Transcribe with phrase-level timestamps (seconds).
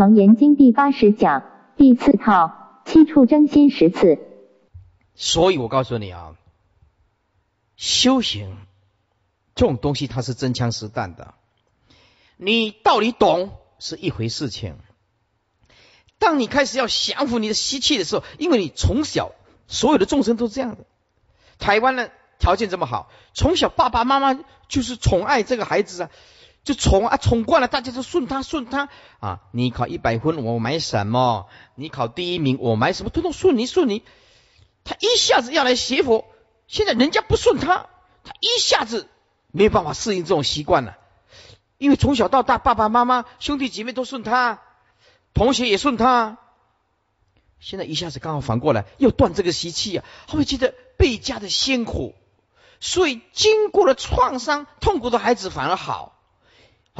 [0.00, 1.42] 楞严经第八十讲
[1.76, 4.18] 第四套七处真心十次。
[5.14, 6.36] 所以我告诉你啊，
[7.76, 8.56] 修行
[9.54, 11.34] 这种东西它是真枪实弹的，
[12.38, 14.78] 你道理懂是一回事情。
[16.18, 19.32] 当你开始要降服你的习气的时候，因为你从小
[19.66, 20.86] 所有的众生都这样的，
[21.58, 22.08] 台湾呢
[22.38, 26.10] 条件这么好，从小爸爸妈妈就是宠爱这个孩子啊，
[26.62, 28.88] 就宠啊宠惯了，大家都顺他顺他
[29.18, 29.40] 啊。
[29.52, 31.46] 你考一百分，我买什么？
[31.74, 33.10] 你考第一名，我买什么？
[33.10, 34.02] 通通顺你顺你。
[34.84, 36.26] 他一下子要来学佛，
[36.66, 37.86] 现在人家不顺他，
[38.24, 39.08] 他一下子
[39.50, 40.96] 没有办法适应这种习惯了，
[41.78, 44.60] 因为从小到大爸爸妈妈兄弟姐妹都顺他。
[45.32, 46.38] 同学也顺他，
[47.60, 52.14] 现在一下子刚好反过来，又断这个习气啊，他会觉得倍加的辛苦。
[52.80, 56.19] 所以经过了创伤、痛苦的孩子反而好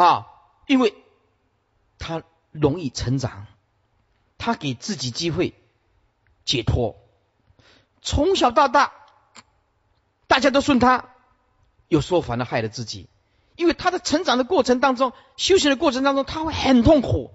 [0.03, 0.29] 啊，
[0.67, 0.95] 因为
[1.99, 2.23] 他
[2.53, 3.47] 容易成长，
[4.39, 5.53] 他给自己机会
[6.47, 6.97] 解脱。
[8.01, 8.93] 从小到大，
[10.27, 11.11] 大家都顺他，
[11.89, 13.11] 有时候反而害了自己，
[13.57, 17.33] 因为他的成长的过程当中、修行的过程当中，他会很痛苦。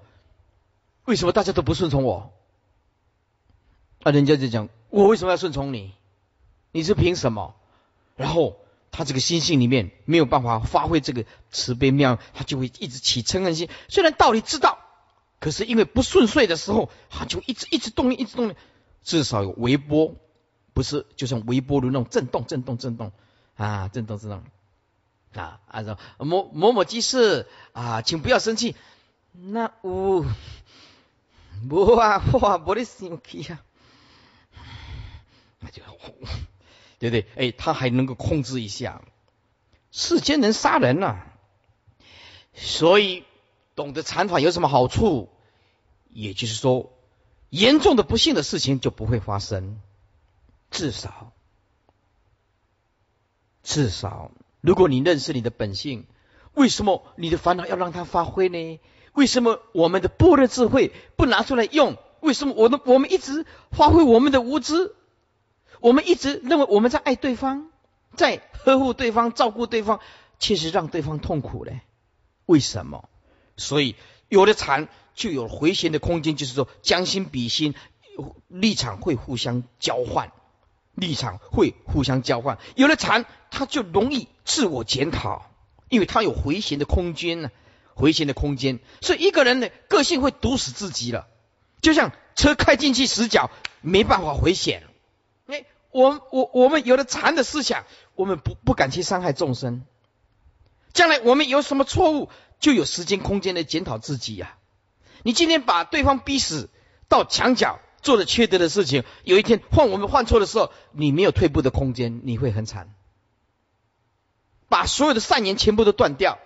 [1.04, 2.34] 为什么大家都不顺从我？
[4.02, 5.94] 啊，人家就讲我为什么要顺从你？
[6.72, 7.54] 你是凭什么？
[8.16, 8.58] 然后
[8.96, 13.68] 他这个心性里面没有办法发挥这个慈悲妙，他就会一直起嗔恨心。
[13.90, 14.80] 虽然道理知道，
[15.40, 18.56] 可是因为不顺遂的时候，他就一直一直动念，一直动念。
[19.04, 20.16] 至少有微波，
[20.74, 23.12] 不是就像微波炉那种震动、震动、震动
[23.56, 24.44] 啊，震动、震动
[25.34, 25.60] 啊。
[25.68, 28.76] 按照某某某居士啊，请不要生气。
[29.34, 30.26] 那我。
[31.70, 33.64] 不啊，哇，不的生气啊，
[35.62, 35.82] 那就
[37.00, 37.26] 对不对？
[37.36, 39.02] 哎，他还能够控制一下。
[39.92, 41.20] 世间人杀人呐，
[42.54, 43.24] 所以
[43.76, 45.30] 懂得禅法有什么好处？
[46.10, 46.94] 也就是说，
[47.50, 49.80] 严重的不幸的事情就不会发生。
[50.72, 51.32] 至少，
[53.64, 56.06] 至少，如果你认识你的本性，
[56.54, 58.80] 为什么你的烦恼要让它发挥呢？
[59.14, 61.98] 为什么我们的般若智慧不拿出来用？
[62.20, 64.96] 为什么我们我们一直发挥我们的无知？
[65.86, 67.68] 我们一直认为我们在爱对方，
[68.16, 70.00] 在呵护对方、照顾对方，
[70.40, 71.82] 其实让对方痛苦嘞？
[72.48, 73.08] 为什么？
[73.56, 73.96] 所以
[74.28, 77.76] 有了禅，就有回旋的空间，就是说将心比心，
[78.48, 80.32] 立场会互相交换，
[80.96, 82.58] 立场会互相交换。
[82.76, 85.52] 有了禅，他就容易自我检讨，
[85.90, 87.52] 因为他有回旋的空间呢。
[87.94, 91.28] 回旋的空间，所以一个人的个性会毒死自己了。
[91.80, 94.82] 就像车开进去死角，没办法回旋。
[95.96, 97.86] 我我我们有了禅的思想，
[98.16, 99.86] 我们不不敢去伤害众生。
[100.92, 102.30] 将来我们有什么错误，
[102.60, 104.58] 就有时间空间来检讨自己呀。
[105.24, 106.70] 你今天把对方逼死
[107.08, 112.94] 到墙角，做了缺德的事情，有一天换我们犯错的时候，你没有退步的空间，你会很惨。
[114.68, 116.40] 把所有的善言全部都断掉。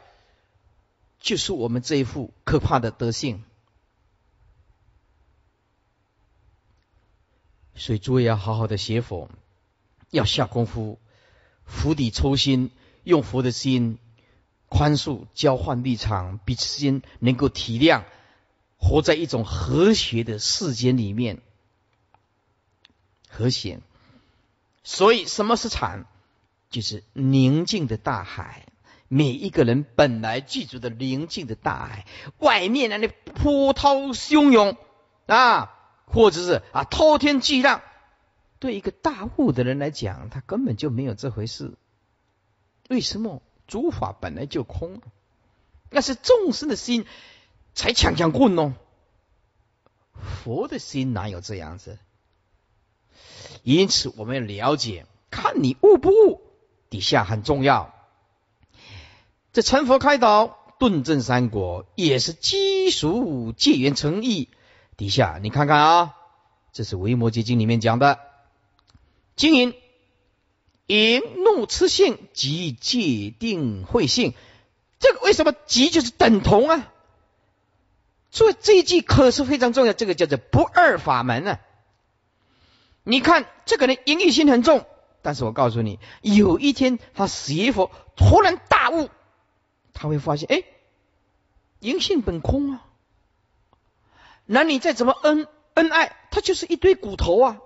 [1.19, 3.43] 就是我们这一副可怕的德性，
[7.79, 9.29] 所以诸位要好好的学佛，
[10.11, 10.99] 要下功夫，
[11.65, 12.71] 釜底抽薪，
[13.03, 13.97] 用佛的心
[14.67, 18.03] 宽恕、交换立场，彼此间能够体谅，
[18.77, 21.41] 活在一种和谐的世间里面，
[23.29, 23.79] 和谐。
[24.83, 26.05] 所以，什么是禅？
[26.69, 28.65] 就是宁静的大海。
[29.07, 32.05] 每一个人本来具足的宁静的大海，
[32.37, 34.77] 外面那波涛汹涌
[35.25, 35.78] 啊，
[36.09, 37.81] 或者是啊滔天巨浪，
[38.59, 41.75] 对一个大悟的人来讲，他根本就没有这回事。
[42.89, 43.41] 为什么？
[43.67, 44.99] 诸法本来就空，
[45.91, 47.05] 那是众生的心
[47.75, 48.73] 才强强棍哦。
[50.43, 51.99] 佛的心哪有这样子？
[53.61, 56.41] 因此，我们要了解，看你悟不悟，
[56.89, 57.93] 底下很重要。
[59.53, 64.49] 这成佛开导顿证三果，也是基础戒缘成义。
[64.99, 66.17] 底下你看看啊，
[66.73, 68.19] 这是《维摩诘经》里面讲的，
[69.37, 69.73] 经营
[70.87, 74.33] 淫怒痴性即戒定慧性。
[74.99, 76.91] 这个为什么即就是等同啊？
[78.29, 81.61] 所以这一句可是非常重要，这个叫做不二法门啊。
[83.03, 84.85] 你看这个人淫欲心很重，
[85.21, 89.09] 但是我告诉你，有一天他学佛，突然大悟。
[89.93, 90.63] 他会发现，哎，
[91.79, 92.85] 淫性本空啊，
[94.51, 97.59] 男女再怎么恩恩爱，他就是一堆骨头啊。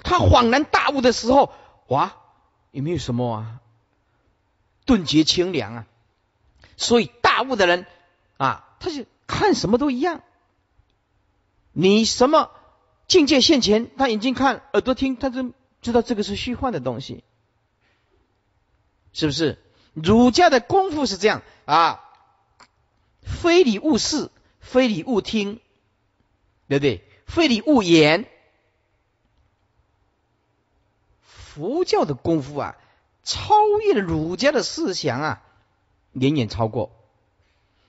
[0.00, 1.50] 他恍然大悟的时候，
[1.86, 2.14] 哇，
[2.72, 3.60] 有没有什么啊？
[4.84, 5.86] 顿觉清凉啊。
[6.76, 7.86] 所以大悟的人
[8.36, 10.20] 啊，他就看什么都一样，
[11.72, 12.50] 你什么
[13.06, 17.24] 境界现前，他眼睛看，耳朵听，他就知道这个是虚幻的东西，
[19.14, 19.58] 是不是？
[19.94, 22.04] 儒家的功夫是这样啊，
[23.22, 24.30] 非礼勿视，
[24.60, 25.60] 非礼勿听，
[26.68, 27.04] 对不对？
[27.26, 28.26] 非礼勿言。
[31.22, 32.76] 佛教的功夫啊，
[33.24, 35.42] 超越了儒家的思想啊，
[36.12, 36.92] 远远超过。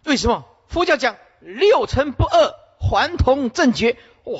[0.05, 0.45] 为什么？
[0.67, 3.97] 佛教讲六尘不二，还同正觉。
[4.23, 4.39] 哇，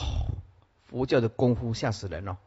[0.88, 2.38] 佛教的功夫吓死人了！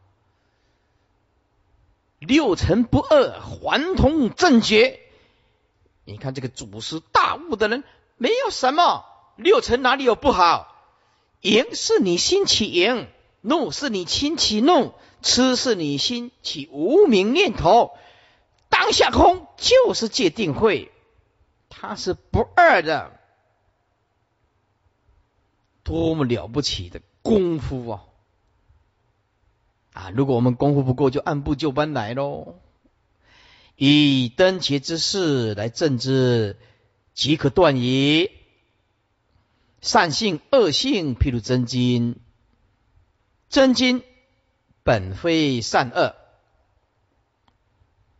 [2.19, 4.99] 六尘不二，还同正觉。
[6.05, 7.83] 你看这个祖师大悟的人，
[8.17, 9.05] 没有什么
[9.35, 10.72] 六尘哪里有不好？
[11.43, 13.07] 赢是你心起赢，
[13.41, 17.91] 怒是你心起怒，痴是你心起无名念头。
[18.69, 20.91] 当下空就是界定会，
[21.69, 23.19] 它是不二的，
[25.83, 28.03] 多么了不起的功夫啊！
[29.91, 32.55] 啊，如果我们功夫不够，就按部就班来喽。
[33.75, 36.57] 以灯节之势来证之，
[37.13, 38.31] 即可断矣。
[39.83, 42.15] 善性恶性，譬如真金，
[43.49, 44.01] 真金
[44.83, 46.15] 本非善恶，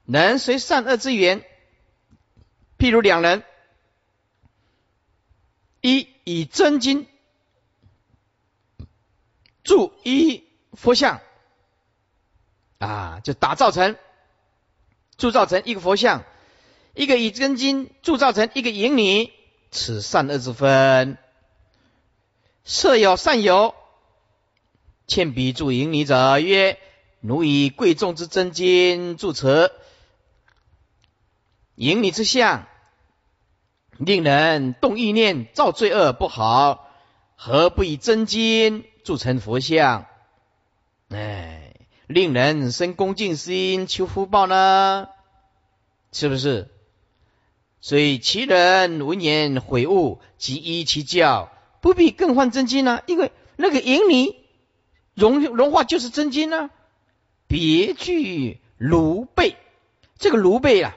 [0.04, 1.44] 能随善恶之缘。
[2.78, 3.44] 譬如两人，
[5.80, 7.08] 一以真金
[9.64, 10.44] 铸一
[10.74, 11.22] 佛像，
[12.78, 13.96] 啊，就打造成。
[15.16, 16.26] 铸造成一个佛像，
[16.94, 19.32] 一个以真金铸造成一个淫女，
[19.72, 21.18] 此善恶之分。
[22.64, 23.76] 设有善有，
[25.08, 26.78] 欠笔铸淫女者曰：
[27.22, 29.72] 奴以贵重之真金铸此
[31.76, 32.68] 淫女之相，
[33.98, 36.90] 令人动意念造罪恶不好，
[37.36, 40.06] 何不以真金铸成佛像？
[41.10, 41.60] 哎。
[42.06, 45.08] 令人生恭敬心，求福报呢？
[46.12, 46.70] 是不是？
[47.80, 51.50] 所以其人闻言悔悟，即依其教，
[51.84, 53.02] 不必更换真经呢？
[53.08, 54.38] 因为那个银泥
[55.14, 56.70] 融融化就是真金呢。
[57.48, 59.58] 别具炉背，
[60.18, 60.96] 这个炉背啊，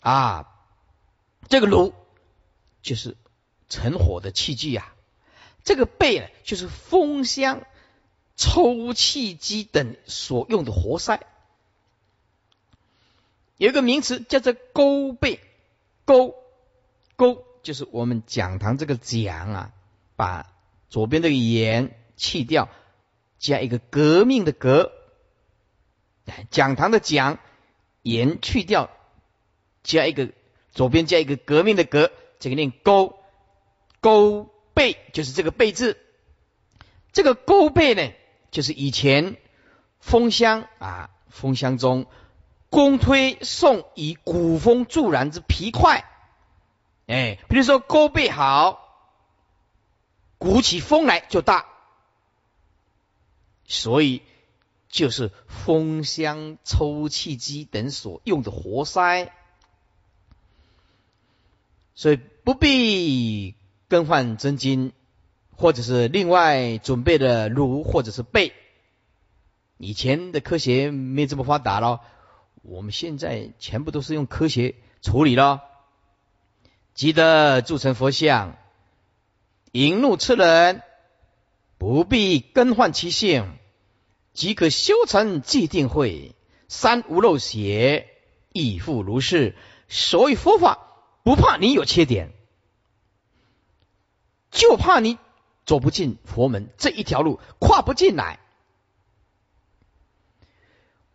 [0.00, 0.48] 啊，
[1.48, 1.94] 这个炉
[2.82, 3.16] 就是
[3.68, 4.92] 成火的器具呀，
[5.62, 7.62] 这个背呢就是风箱。
[8.38, 11.20] 抽气机等所用的活塞，
[13.56, 15.40] 有一个名词叫做勾背，
[16.04, 16.34] 勾
[17.16, 19.72] 勾就是我们讲堂这个讲啊，
[20.16, 20.52] 把
[20.88, 22.68] 左边这个言去掉，
[23.38, 24.90] 加一个革命的革，
[26.50, 27.38] 讲堂的讲
[28.02, 28.90] 言去掉，
[29.82, 30.30] 加一个
[30.72, 32.10] 左边加一个革命的革，
[32.40, 33.18] 这个念勾
[34.00, 35.96] 勾背就是这个背字，
[37.12, 38.12] 这个勾背呢。
[38.52, 39.36] 就是以前
[40.00, 42.06] 风箱啊，风箱中
[42.70, 46.08] 公推送以鼓风助燃之皮块，
[47.06, 48.85] 哎，比如说勾背好，
[50.46, 51.66] 鼓起风来就大，
[53.66, 54.22] 所以
[54.88, 59.32] 就是风箱、抽气机等所用的活塞，
[61.96, 63.56] 所以不必
[63.88, 64.92] 更换真金。
[65.58, 68.52] 或者是另外准备的炉，或者是背。
[69.78, 72.02] 以前的科学没这么发达了，
[72.60, 75.62] 我们现在全部都是用科学处理了。
[76.92, 78.58] 记得铸成佛像，
[79.76, 80.82] 引怒吃人，
[81.76, 83.58] 不必更换其性，
[84.32, 86.34] 即可修成既定慧。
[86.66, 88.08] 三无漏邪，
[88.54, 89.54] 亦复如是。
[89.86, 90.78] 所以佛法
[91.24, 92.32] 不怕你有缺点，
[94.50, 95.18] 就怕你。
[95.66, 98.38] 走不进佛门这一条路，跨不进来。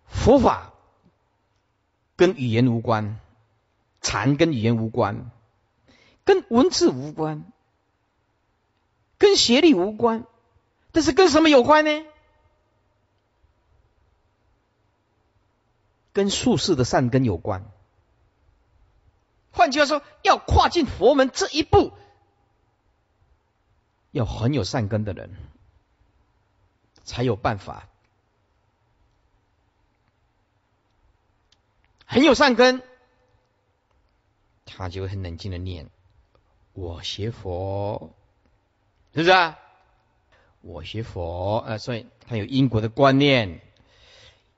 [0.06, 0.74] 佛法
[2.18, 3.18] 跟语言无关，
[4.01, 5.32] 禅跟语言无关，
[6.25, 7.46] 跟文字无关，
[9.22, 10.25] 跟学历无关，
[10.92, 12.06] 但是跟什么有关呢？
[16.12, 17.63] 跟术士的善根有关。
[19.51, 21.94] 换句话说，要跨进佛门这一步。
[24.10, 25.36] 要很有善根的人，
[27.04, 27.88] 才有办法。
[32.08, 32.82] 很有善根，
[34.66, 35.92] 他就很冷静的念
[36.74, 38.16] ：“我学佛，
[39.13, 39.60] 是不是啊？
[40.62, 43.62] 我学佛，呃，所以他有因果的观念。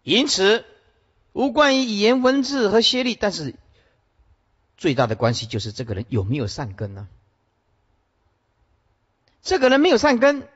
[0.03, 0.65] 因此，
[1.31, 3.55] 无关于语言文字和学历，但是
[4.77, 7.07] 最大的关系就是这个人有没有善根呢？”
[9.41, 10.47] 这个人没有善根，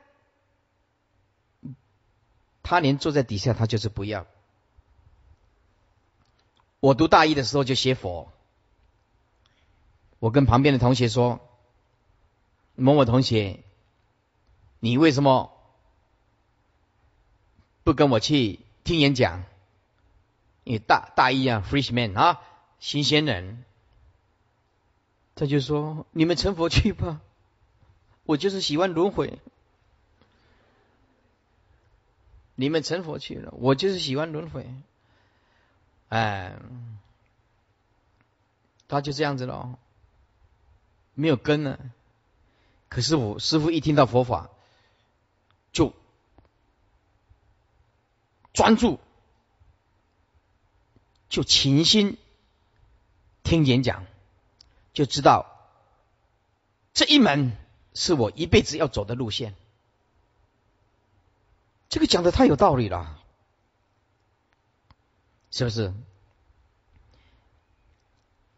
[2.62, 4.26] 他连坐在底下他就是不要。
[6.80, 8.30] 我读大一的时候就学佛，
[10.18, 11.40] 我跟旁边的同学说
[12.76, 13.62] ：“某某同学，
[14.80, 15.52] 你为什么
[17.84, 19.44] 不跟我去听演讲？
[20.64, 22.40] 因为大大一啊，freshman 啊，
[22.78, 23.64] 新鲜人。”
[25.34, 27.20] 他就说：“你们成佛去吧，
[28.24, 29.38] 我就是喜欢轮回。
[32.56, 34.66] 你们成佛去了，我就是喜欢轮回。”
[36.10, 36.56] 哎，
[38.88, 39.78] 他就这样子了，
[41.14, 41.78] 没有根呢。
[42.88, 44.50] 可是我师傅一听到佛法，
[45.72, 45.94] 就
[48.52, 48.98] 专注，
[51.28, 52.18] 就倾心
[53.42, 54.06] 听演讲，
[54.92, 55.46] 就知道
[56.92, 57.56] 这一门
[57.94, 59.54] 是我一辈子要走的路线。
[61.88, 63.14] 这个讲的太有道理了。
[65.50, 65.94] 是不是？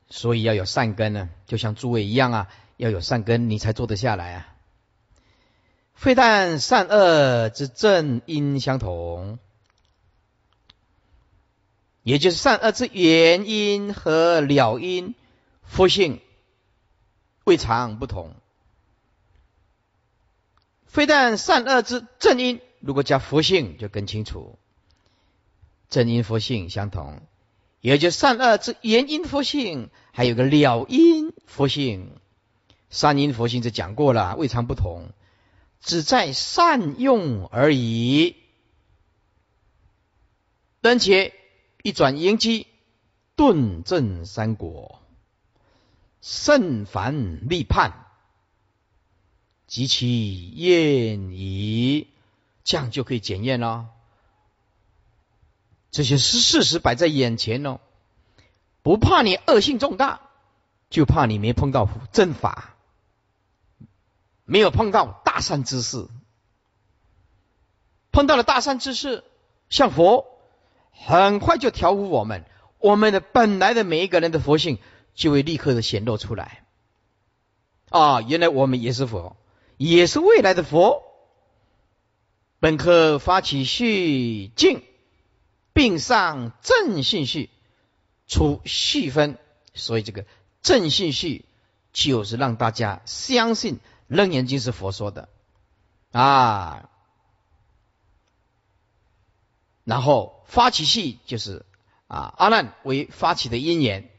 [0.09, 4.57] 所以要有善根呢，就像诸位一样啊，要有善根，你才坐得下来啊。
[6.01, 9.39] 非但善恶之正因相同，
[12.03, 15.15] 也就是善恶之原因和了因、
[15.63, 16.23] 佛性
[17.45, 18.35] 未尝不同。
[20.87, 24.59] 非但善恶之正因，如果加佛性就更清楚。
[25.91, 27.21] 正因佛性相同，
[27.83, 32.17] 也就是善恶之原因佛性，还有个了因佛性。
[32.89, 35.11] 善因佛性就讲过了，未尝不同，
[35.81, 38.37] 只在善用而已。
[40.83, 41.35] 而且
[41.83, 42.67] 一转迎机，
[43.37, 45.03] 顿证三果，
[46.23, 48.07] 甚凡立判，
[49.67, 52.09] 及其验矣，
[52.65, 53.89] 这样就可以检验了。
[55.91, 57.81] 这些是事实摆在眼前哦，
[58.83, 60.21] 不怕你恶性重大，
[60.89, 62.77] 就怕你没碰到正法，
[64.51, 66.09] 没有碰到大善之事。
[68.11, 69.23] 碰到了大善之事，
[69.69, 70.27] 像佛，
[70.91, 72.45] 很快就调伏我们，
[72.79, 74.79] 我们的本来的每一个人的佛性
[75.15, 76.65] 就会立刻的显露出来。
[77.89, 79.37] 啊，原来我们也是佛，
[79.77, 81.03] 也是未来的佛，
[82.59, 84.83] 本可发起续进。
[85.73, 87.49] 并上正信序
[88.27, 89.39] 出细分，
[89.73, 90.27] 所以这个
[90.63, 91.45] 正信序
[91.93, 93.77] 就是让大家相信
[94.11, 95.29] 《楞严经》是佛说的
[96.13, 96.91] 啊。
[99.85, 101.65] 然后发起系就是
[102.07, 104.11] 啊阿难为发起的因缘，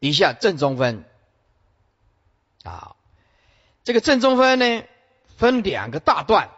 [0.00, 1.04] 底下正中分
[2.64, 2.96] 啊，
[3.84, 4.84] 这个正中分呢
[5.38, 6.50] 分两个大段，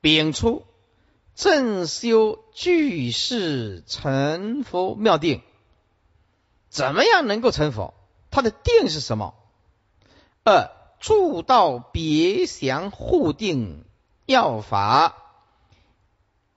[0.00, 0.66] 丙出。
[1.36, 5.42] 正修具世成佛妙定，
[6.68, 7.94] 怎么样能够成佛？
[8.30, 9.34] 他的定是什么？
[10.50, 13.84] 二助道别祥护定
[14.26, 15.14] 要法，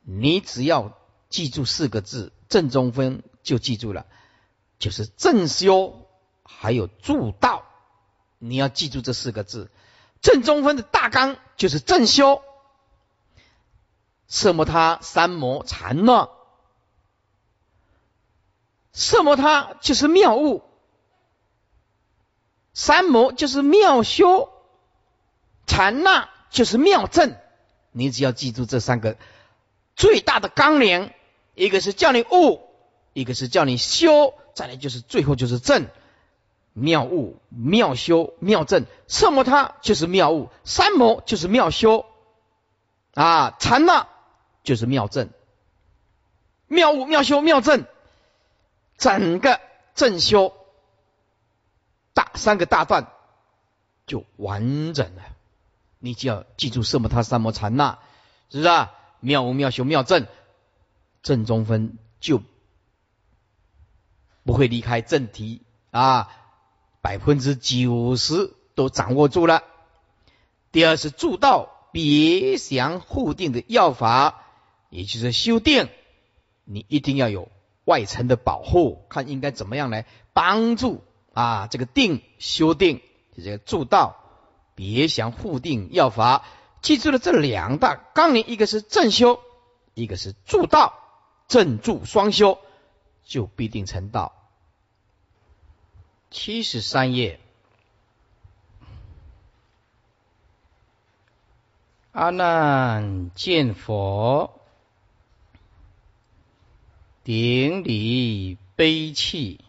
[0.02, 0.98] 你只要
[1.30, 4.06] 记住四个字正中分就记住了，
[4.80, 6.08] 就是正修
[6.44, 7.64] 还有助道，
[8.40, 9.70] 你要记住这四个字。
[10.22, 12.42] 正中分的大纲就是正修。
[14.28, 16.30] 色摩他三摩禅乱，
[18.92, 20.64] 色摩他就是妙物，
[22.74, 24.50] 三摩就是妙修，
[25.66, 27.36] 禅那就是妙正。
[27.92, 29.18] 你只要记住这三个
[29.96, 31.12] 最大的纲领，
[31.56, 32.62] 一个是叫你悟，
[33.14, 35.88] 一个是叫你修，再来就是最后就是正。
[36.74, 42.06] 妙悟、妙修、妙正，色摩他就是妙悟，三摩就是妙修，
[43.14, 44.08] 啊，禅那。
[44.64, 45.30] 就是妙正、
[46.68, 47.84] 妙悟、妙修、妙正，
[48.98, 49.60] 整个
[49.94, 50.56] 正修
[52.36, 53.08] 三个大段
[54.06, 55.22] 就完整了。
[56.00, 58.00] 你只要记住色摩他三摩禅那，
[58.50, 58.92] 是不是啊？
[59.20, 60.28] 妙无、妙修、妙正，
[61.22, 62.42] 正中分就
[64.44, 65.62] 不会离开正题
[65.92, 66.30] 啊，
[67.02, 69.64] 百分之九十都掌握住了。
[70.72, 74.42] 第二是助道别想护定的要法。
[74.90, 75.90] 也就是修定，
[76.66, 77.50] 你一定要有
[77.84, 81.68] 外层的保护，看应该怎么样来帮助啊？
[81.68, 83.02] 这个定修定，
[83.36, 84.18] 这个助道
[84.76, 86.46] 别想护定要法，
[86.82, 89.40] 记住了这两大纲领，一个是正修，
[89.94, 90.94] 一个是助道，
[91.48, 92.60] 正助双修，
[93.26, 94.34] 就必定成道。
[96.32, 97.40] 七十三页。
[102.12, 104.62] 阿难见佛，
[107.24, 109.64] 顶礼悲泣，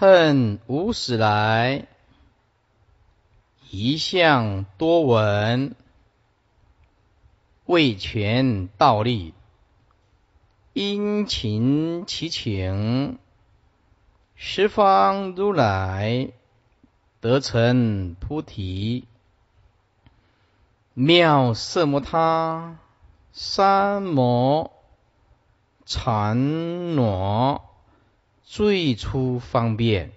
[0.00, 1.88] 恨无始来，
[3.68, 5.74] 一向多闻，
[7.64, 9.34] 为权道立，
[10.72, 13.18] 殷勤其情，
[14.36, 16.30] 十方如来
[17.20, 19.04] 得成菩提。
[20.94, 22.78] 妙色摩他
[23.32, 24.70] 三摩
[25.84, 27.64] 禅挪
[28.50, 30.10] 最初方便。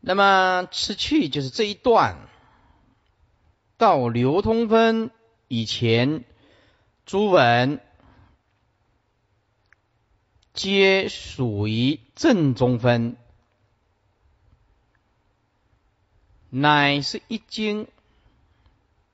[0.00, 2.28] 那么此去就是这一段
[3.76, 5.12] 到流通分
[5.46, 6.24] 以前，
[7.06, 7.80] 诸文
[10.52, 13.16] 皆属于正中分。
[16.50, 17.86] 乃是一经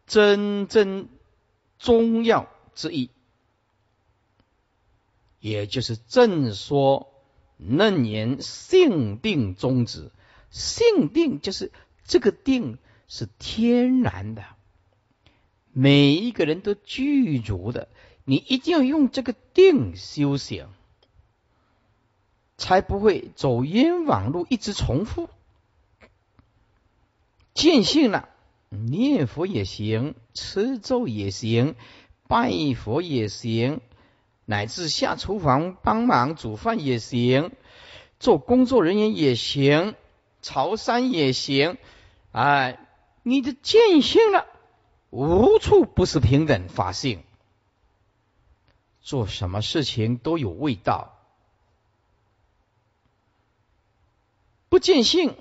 [0.07, 1.11] 真正
[1.79, 3.11] 中药之意，
[5.41, 7.13] 也就是正说
[7.57, 10.11] 楞严性定宗旨。
[10.51, 11.73] 性定就是
[12.05, 14.45] 这个定是天然的，
[15.73, 17.89] 每一个人都具足的。
[18.25, 20.69] 你一定要用这个定修行，
[22.59, 25.31] 才不会走冤枉路，一直重复。
[27.55, 28.29] 见性了，
[28.69, 31.75] 念佛也行，吃咒也行，
[32.27, 33.81] 拜佛也行，
[34.51, 37.53] 乃至下厨房帮忙煮饭也行，
[38.19, 39.95] 做工作人员也行，
[40.41, 41.77] 朝山也行。
[42.33, 42.81] 哎，
[43.23, 44.47] 你的见性了，
[45.11, 47.23] 无处不是平等法性，
[49.03, 51.15] 做什么事情都有味道，
[54.71, 55.37] 不见性。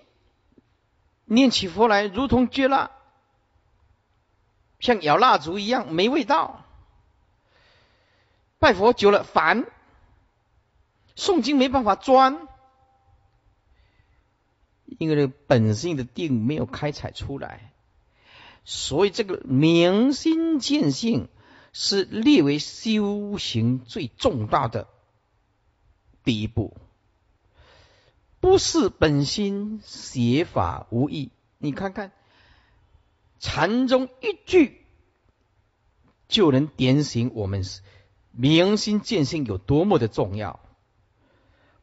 [1.23, 2.91] 念起佛来，如同绝蜡，
[4.81, 6.65] 像咬蜡烛一样没味道。
[8.59, 9.65] 拜佛久了烦，
[11.15, 12.47] 诵经没办法专，
[14.85, 17.73] 因为这个本性的定没有开采出来，
[18.65, 21.29] 所以这个明心见性
[21.71, 24.87] 是列为修行最重大的
[26.23, 26.75] 第一步。
[28.39, 32.11] 不是本心写法无益，你看看
[33.39, 34.85] 禅中一句
[36.27, 37.63] 就能点醒我们
[38.37, 40.59] 明心见性有多么的重要。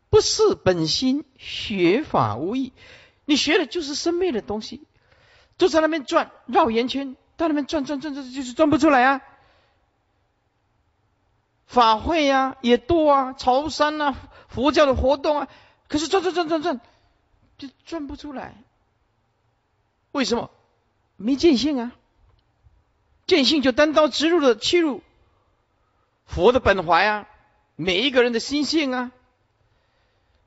[0.08, 2.72] 不是本心学法无益，
[3.24, 4.80] 你学的就是生灭的东西，
[5.58, 9.20] 就在那边转绕圆圈，在那边转转转转，就是转不出来啊。
[11.66, 14.16] 法会呀也多啊，朝山啊，
[14.48, 15.48] 佛教的活动啊。
[15.88, 16.80] 可是转转转转转，
[17.58, 18.54] 就转不出来。
[20.12, 20.50] 为什么？
[21.16, 21.92] 没见性啊！
[23.26, 25.00] 见性就单刀直入的切入
[26.26, 27.28] 佛的本怀啊，
[27.76, 29.12] 每一个人的心性啊。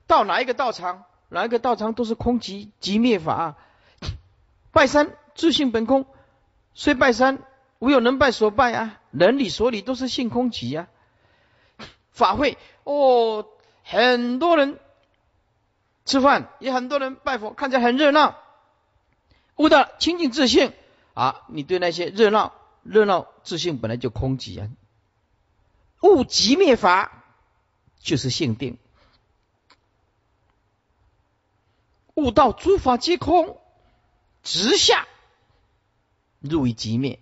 [0.05, 3.57] 到哪一个道场，哪一个道场都是空寂即灭法啊。
[4.71, 6.05] 拜山自性本空，
[6.73, 7.39] 虽拜山，
[7.79, 8.99] 无有能拜所拜啊。
[9.11, 10.87] 人理所理都是性空寂啊。
[12.11, 13.45] 法会哦，
[13.83, 14.79] 很多人。
[16.05, 18.37] 吃饭也很多人拜佛，看起来很热闹。
[19.57, 20.71] 悟到清净自信
[21.13, 24.69] 啊，你对那些热闹热闹自信本来就空寂啊。
[26.01, 27.23] 悟寂灭法
[27.99, 28.77] 就是性定，
[32.13, 33.59] 悟到诸法皆空，
[34.43, 35.07] 直下
[36.39, 37.19] 入于极灭，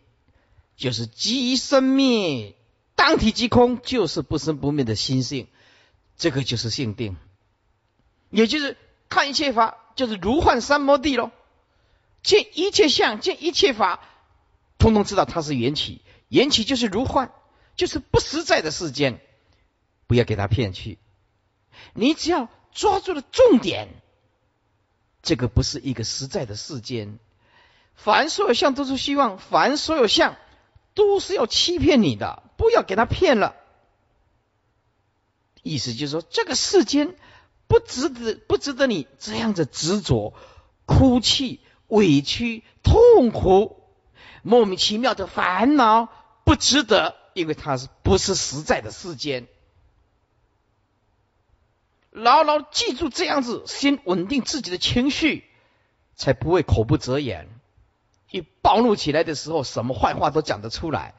[0.75, 2.55] 就是即生灭，
[2.95, 5.47] 当体即空，就是不生不灭的心性，
[6.17, 7.15] 这个就是性定。
[8.29, 11.31] 也就是看一切法，就是如幻三摩地喽。
[12.21, 14.01] 见一切相，见一切法，
[14.77, 16.01] 通通知道它是缘起。
[16.27, 17.31] 缘起就是如幻，
[17.75, 19.19] 就是不实在的世间，
[20.07, 20.97] 不要给他骗去。
[21.93, 23.89] 你只要抓住了重点，
[25.21, 27.19] 这个不是一个实在的世间。
[27.93, 30.35] 凡所有相都是希望，凡所有相
[30.93, 33.55] 都是要欺骗你的，不要给他骗了。
[35.63, 37.15] 意思就是说，这个世间。
[37.67, 40.35] 不值得，不值得你这样子执着、
[40.85, 43.81] 哭泣、委屈、痛苦、
[44.43, 46.07] 莫名其妙的烦恼，
[46.43, 49.45] 不值得，因为它是不是实在的世间？
[52.11, 55.43] 牢牢记住这样子，先稳定自己的情绪，
[56.15, 57.49] 才不会口不择言。
[58.31, 61.13] 一暴怒起来的时候，什么坏话都讲得出来。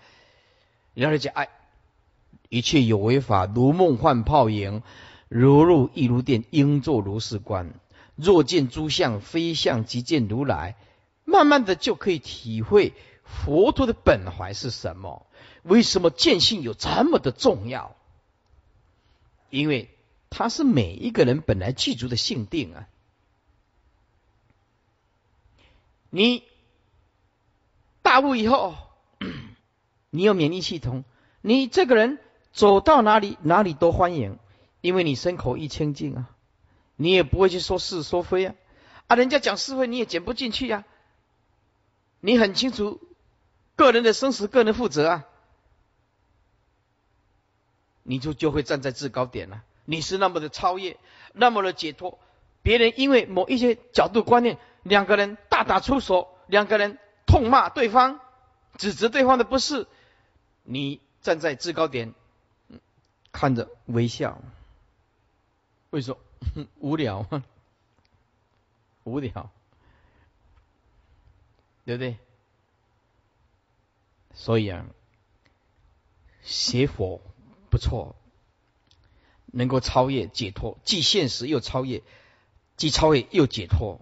[0.95, 1.51] 然后讲，哎，
[2.49, 4.83] 一切有为法，如梦幻泡影。
[5.29, 7.75] 如入亦如电，应作如是观。
[8.15, 10.77] 若见诸相非相，即见如来。
[11.27, 15.26] 慢慢的就可以体会佛陀的本怀是什么。
[15.67, 17.97] 为什么见性有这么的重要？
[19.51, 19.91] 因为
[20.31, 22.89] 它是每一个人本来具足的性定啊。
[26.11, 26.45] 你
[28.03, 28.77] 大悟以后，
[30.11, 31.05] 你有免疫系统，
[31.41, 32.19] 你这个人
[32.53, 34.39] 走到哪里哪里都欢迎，
[34.81, 36.31] 因为你身口意清净啊，
[36.95, 38.55] 你也不会去说是说非啊，
[39.09, 40.85] 啊，人家讲是非你也剪不进去呀，
[42.21, 43.01] 你很清楚
[43.75, 45.25] 个人的生死，个人负责啊。
[48.09, 49.63] 你就就会站在制高点了。
[49.85, 50.97] 你是那么的超越，
[51.33, 52.19] 那么的解脱。
[52.63, 58.21] 别人因为某一些角度观念，两个人大打出手，两个人痛骂对方，
[58.79, 59.87] 指责对方的不是，
[60.63, 62.15] 你站在制高点，
[63.33, 64.41] 看着微笑。
[65.91, 66.67] 为什么？
[66.79, 67.27] 无聊，
[69.05, 69.51] 无聊，
[71.85, 72.17] 对不对？
[74.35, 74.85] 所以啊，
[76.43, 77.21] 邪佛。
[77.77, 78.17] 不错，
[79.45, 82.03] 能够超越解脱，既现实又超越，
[82.79, 84.01] 既超越又解脱，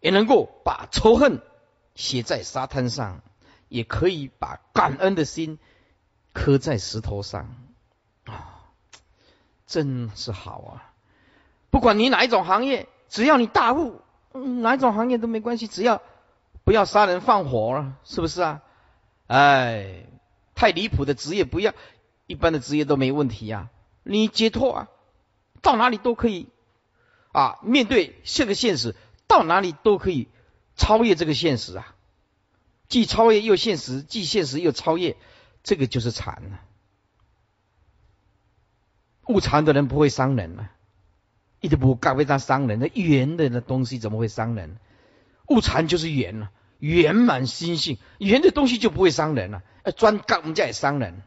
[0.00, 1.42] 也能够把仇恨
[1.96, 3.20] 写在沙滩上，
[3.68, 5.58] 也可以把感恩的心
[6.32, 7.56] 刻在石头上
[8.26, 8.62] 啊！
[9.66, 10.94] 真是好啊！
[11.70, 16.00] 不管你哪一种行业，只要你大悟，哪一种行业都没关系，只要
[16.62, 18.62] 不要杀人放火了，是不是啊？
[19.26, 20.06] 哎，
[20.54, 21.74] 太离谱的职业不要。
[22.26, 23.70] 一般的职业都没问题呀，
[24.02, 24.88] 你解脱啊，
[25.62, 26.48] 到哪里都可以
[27.32, 28.94] 啊，面对这个现实，
[29.26, 30.28] 到哪里都可以
[30.76, 31.94] 超越这个现实啊，
[32.88, 35.16] 既超越又现实，既现实又超越，
[35.62, 36.60] 这个就是禅了。
[39.26, 40.70] 悟禅的人不会伤人啊，
[41.60, 44.78] 一直不干为他伤人，那圆的那东西怎么会伤人？
[45.46, 49.62] 悟禅就是圆了，圆满心性，圆的东西就不会伤人了，
[49.96, 51.22] 专干我们家也伤人。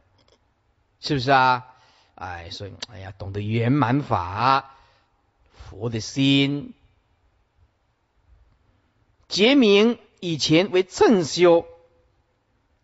[1.00, 1.74] 是不是啊？
[2.16, 4.76] 哎，所以哎呀，懂得圆满法，
[5.54, 6.74] 佛的心，
[9.28, 11.68] 结名以前为正修，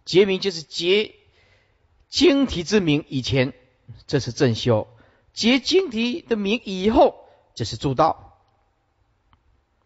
[0.05, 1.15] 结名就是结
[2.09, 3.53] 经题之名，以前
[4.05, 4.85] 这是正修；
[5.33, 8.37] 结经题的名以后，这是助道。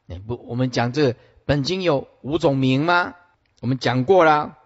[0.10, 3.16] 哎，不，我们讲这本经有五种名吗？
[3.62, 4.58] 我们讲过了，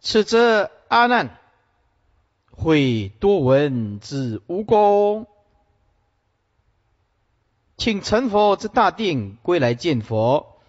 [0.00, 1.38] 此则阿难。
[2.60, 5.28] 会多闻之无功，
[7.76, 10.60] 请成佛之大定归来见佛。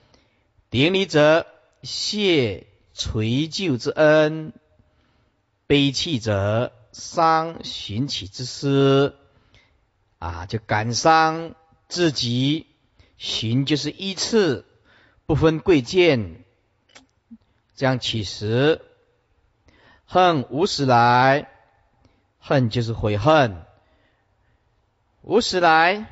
[0.69, 1.47] 典礼者
[1.81, 4.53] 谢垂救之恩，
[5.65, 9.15] 悲泣者伤寻起之思。
[10.19, 11.55] 啊，就感伤
[11.87, 12.67] 自己，
[13.17, 14.63] 寻就是依次，
[15.25, 16.43] 不分贵贱，
[17.75, 18.79] 这样起时，
[20.05, 21.49] 恨无始来。
[22.39, 23.63] 恨就是悔恨，
[25.21, 26.07] 无始来，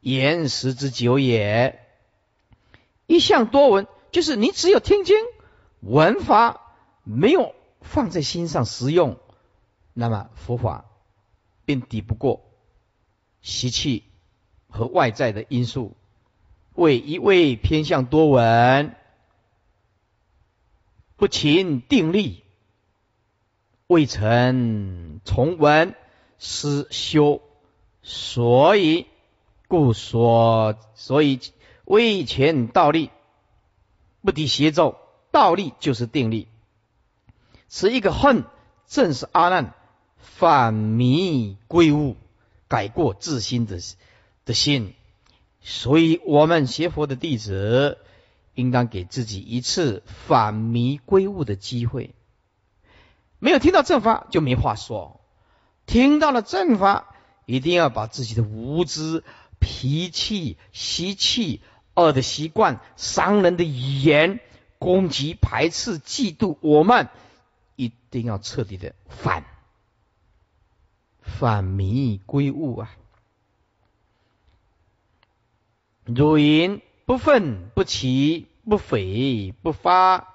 [0.00, 1.78] 言时之久也。
[3.06, 5.16] 一向多闻，就是你只有听经
[5.80, 9.18] 闻法，没有放在心上实用，
[9.92, 10.86] 那么佛法
[11.64, 12.42] 便抵不过
[13.42, 14.04] 习气
[14.68, 15.94] 和外在的因素。
[16.74, 18.96] 为一味偏向多闻，
[21.16, 22.41] 不勤定力。
[23.92, 25.94] 未曾从闻
[26.38, 27.42] 思修，
[28.02, 29.06] 所以
[29.68, 31.40] 故所，所以
[31.84, 33.10] 未前倒立，
[34.22, 34.96] 不敌邪咒，
[35.30, 36.48] 倒立就是定力。
[37.68, 38.44] 此一个恨，
[38.86, 39.74] 正是阿难
[40.16, 42.16] 反迷归悟、
[42.68, 43.78] 改过自新的
[44.46, 44.94] 的心。
[45.60, 47.98] 所以，我们学佛的弟子，
[48.54, 52.14] 应当给自己一次反迷归悟的机会。
[53.42, 55.20] 没有听到正法就没话说，
[55.84, 57.12] 听到了正法，
[57.44, 59.24] 一定要把自己的无知、
[59.58, 61.60] 脾气、习气、
[61.96, 64.38] 恶的习惯、伤人的语言、
[64.78, 67.10] 攻击、排斥、嫉妒、我慢，
[67.74, 69.44] 一定要彻底的反
[71.20, 72.94] 反迷归悟啊！
[76.04, 80.31] 如云不愤不起不悔不发。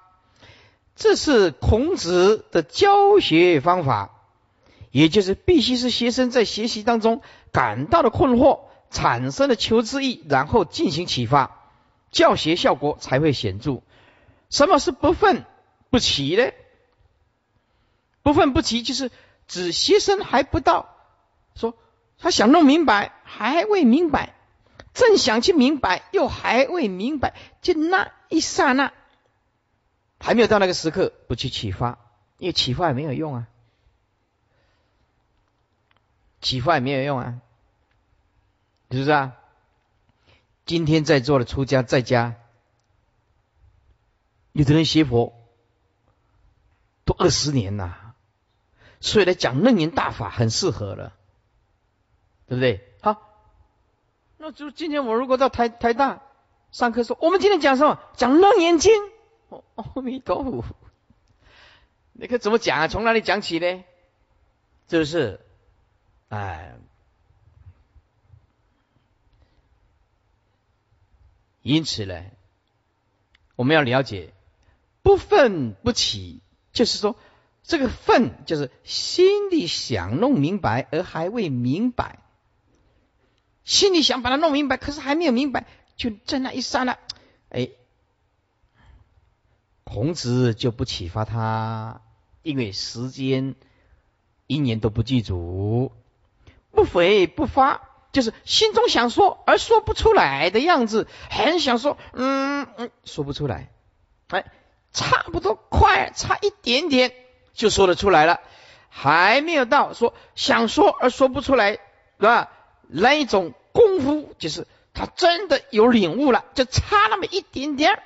[0.98, 4.10] 这是孔子的教学方法，
[4.90, 11.62] 也就是必须是学生在学习当中感到了困惑，产生了求知意，然后进行启发，
[12.10, 13.84] 教学效果才会显著。
[14.50, 15.46] 什么是不愤
[15.92, 16.52] 不启呢？
[18.24, 19.12] 不愤不启就是
[19.48, 20.96] 指学生还不到，
[21.54, 21.76] 说
[22.18, 24.34] 他想弄明白，还未明白，
[24.96, 28.94] 正想去明白，又还未明白，就那一刹那，
[30.20, 32.00] 还没有到那个时刻，不去启发，
[32.38, 33.48] 因为启发也没有用啊，
[36.42, 37.40] 启发也没有用啊，
[38.92, 39.34] 是不是啊？
[40.66, 42.36] 今天在座的出家在家，
[44.52, 45.34] 有的人学佛
[47.06, 48.16] 都二十年了，
[49.00, 51.14] 所以来讲楞严大法很适合了，
[52.48, 52.94] 对不对？
[53.02, 53.22] 好，
[54.38, 56.22] 那就今天我如果到台台大
[56.72, 58.00] 上课说，我们今天讲什么？
[58.16, 58.92] 讲楞严经。
[59.50, 60.66] 阿弥陀佛，
[62.14, 62.88] 你可怎么讲啊？
[62.88, 63.84] 从哪里讲起呢？
[64.88, 65.40] 就是？
[66.30, 66.76] 哎。
[71.64, 72.24] 因此呢，
[73.58, 74.32] 我们要了解
[75.02, 76.40] 不愤不起，
[76.72, 77.18] 就是说
[77.62, 82.20] 这个愤就是心里想弄明白而还未明白，
[83.66, 85.66] 心里想把它弄明白，可是还没有明白，
[85.98, 86.98] 就在那一刹那，
[87.50, 87.72] 哎，
[89.89, 92.02] 孔子就不启发他，
[92.43, 93.56] 因为时间
[94.45, 95.93] 一年都不记住，
[96.71, 97.82] 不回不发。
[98.12, 103.69] 就是心中想说而说不出来的样子，很想说，嗯嗯，说不出来，
[104.28, 104.52] 哎，
[104.91, 107.13] 差不多快，差一点点
[107.54, 108.41] 就说得出来了，
[108.89, 111.80] 还没有到说想说而说不出来，是
[112.19, 112.50] 吧？
[112.89, 118.02] 那一种功夫，就是他真的有领悟了，就差那么一点点，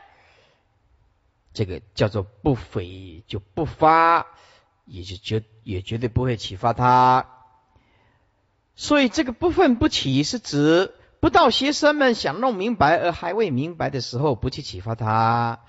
[1.53, 4.27] 这个叫做不悔就不发，
[4.85, 7.27] 也就绝也绝对不会启发他。
[8.75, 15.59] 所以这个不愤不起，是指不到学生们想弄明白而还未明白的时候，不去启发他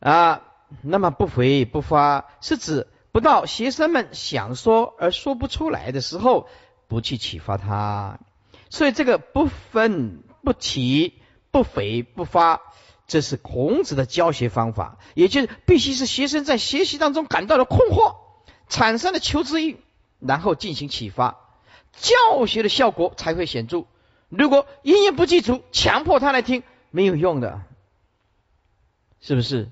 [0.00, 0.42] 啊。
[0.82, 6.48] 那么不回不发，是指不到学生们想说而说不出来的时候，
[6.88, 8.18] 不去启发他。
[8.70, 11.20] 所以这个不愤不起
[11.52, 12.62] 不回不发，
[13.06, 18.16] 这是孔子的教学方法，也就是必须是学生在学习当中感到了困惑，
[18.68, 19.78] 产生了求知欲，
[20.20, 21.36] 然后进行启发。
[21.92, 23.84] 教学的效果才会显著。
[24.28, 27.62] 如果音言不记住，强迫他来听，没有用的，
[29.20, 29.70] 是不是？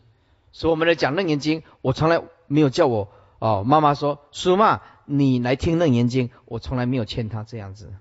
[0.52, 7.92] 所以我们来讲《楞严经》，我从来没有叫我哦，妈妈说：“叔妈，你来听《楞严经》。”我从来没有劝他这样子。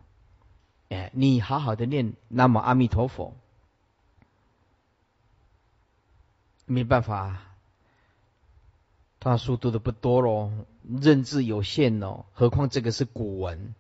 [0.90, 3.36] 哎，你好好的念南无阿弥陀佛。
[6.72, 7.42] 没办法，
[9.20, 10.52] 他书读的不多喽，
[11.02, 13.76] 认知有限哦，何况这个是古文。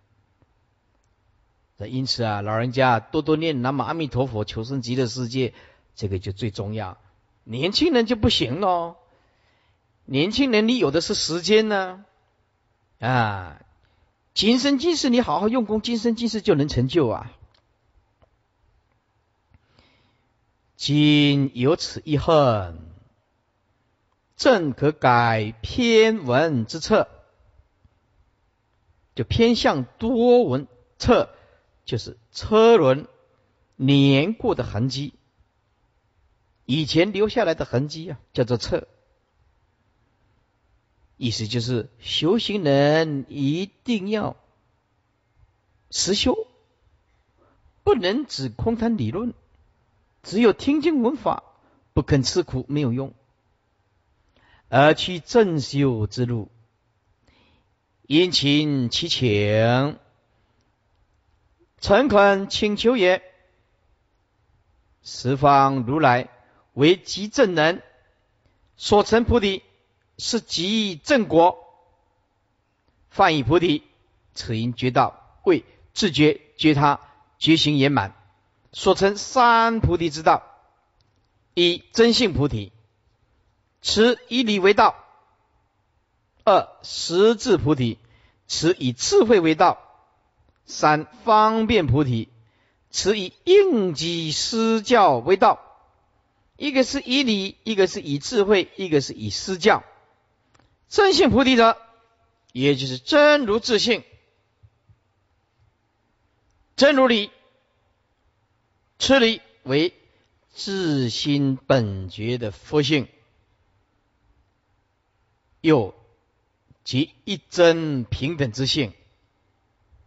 [1.77, 5.56] 因此啊，老人家多多念南无阿弥陀佛，求生极乐世界，
[5.95, 6.97] 这个就最重要。
[7.43, 8.97] 年轻人就不行喽。
[10.06, 12.06] 年轻人，你有的是时间呢，
[12.99, 13.62] 啊，
[14.36, 17.32] 今生今世你好好用功，今生今世就能成就啊。
[20.83, 22.79] 今有此一恨，
[24.35, 27.07] 正可改偏文之策，
[29.13, 30.65] 就偏向多文
[30.97, 31.29] 策。
[31.85, 33.07] 就是车轮
[33.75, 35.13] 碾过的痕迹，
[36.65, 38.87] 以前留下来的痕迹啊，叫做侧。
[41.15, 44.35] 意思就是修行人一定要
[45.91, 46.47] 实修，
[47.83, 49.35] 不能只空谈理论，
[50.23, 51.43] 只有听经闻法，
[51.93, 53.13] 不肯吃苦没有用，
[54.69, 56.49] 而去正修之路，
[58.07, 59.97] 殷勤其请。
[61.79, 63.23] 诚恳请求也，
[65.01, 66.29] 十方如来
[66.73, 67.81] 为极正人，
[68.77, 69.63] 所成菩提
[70.19, 71.57] 是极正果。
[73.10, 73.81] 梵以菩提，
[74.36, 77.01] 此因觉道为自觉觉他
[77.39, 78.15] 觉行圆满，
[78.71, 80.43] 所成三菩提之道：
[81.53, 82.71] 一真性菩提，
[83.81, 84.95] 持以理为道；
[86.45, 87.97] 二实质菩提，
[88.47, 89.77] 持以智慧为道。
[90.65, 92.29] 三方便菩提，
[92.91, 95.60] 持以应机施教为道。
[96.55, 99.84] 一个是以理，一个是以智慧，一个是以施教。
[100.88, 101.77] 真性菩提者，
[102.53, 104.03] 也就是真如自性，
[106.77, 107.31] 真如理，
[109.01, 109.95] 此理为
[110.51, 113.07] 自心本觉的佛性，
[115.59, 115.95] 又
[116.83, 118.93] 即一真平等之性。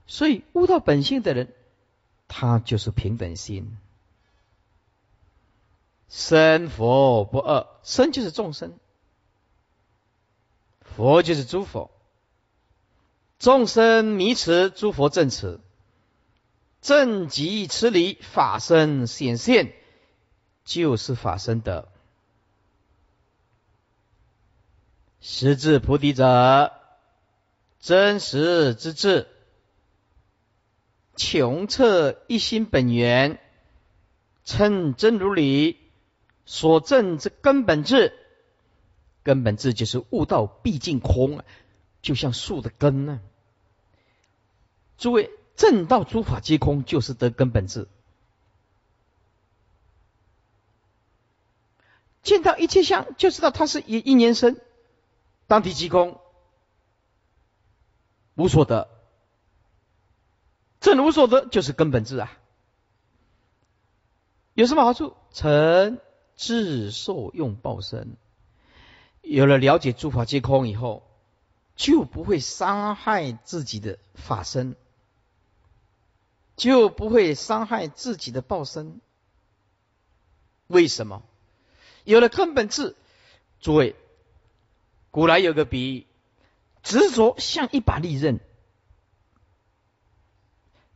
[0.06, 1.52] 所以悟到本性的人，
[2.28, 3.76] 他就是平等心。
[6.08, 8.78] 生佛不二，生就是众生，
[10.80, 11.90] 佛就是诸佛。
[13.40, 15.58] 众生迷持，诸佛正持。
[16.84, 19.72] 正极此理，法身显现，
[20.66, 21.88] 就是法身的。
[25.22, 26.74] 实质菩提者，
[27.80, 29.26] 真实之智，
[31.16, 33.40] 穷测一心本源，
[34.44, 35.78] 称真如理，
[36.44, 38.12] 所证之根本智。
[39.22, 41.42] 根本智就是悟道毕竟空，
[42.02, 43.22] 就像树的根呢。
[44.98, 47.88] 诸位，正道诸法皆空，就是得根本智。
[52.22, 54.58] 见到一切相，就知道它是一一年生。
[55.46, 56.18] 当体即空，
[58.34, 58.88] 无所得。
[60.80, 62.32] 正无所得，就是根本智啊。
[64.54, 65.14] 有什么好处？
[65.32, 65.98] 成
[66.34, 68.16] 智受用报身。
[69.20, 71.02] 有了了解诸法皆空以后，
[71.76, 74.76] 就不会伤害自己的法身，
[76.56, 79.00] 就不会伤害自己的报身。
[80.66, 81.22] 为什么？
[82.04, 82.96] 有了根本智，
[83.60, 83.96] 诸位，
[85.10, 86.06] 古来有个比喻：
[86.82, 88.40] 执着像一把利刃，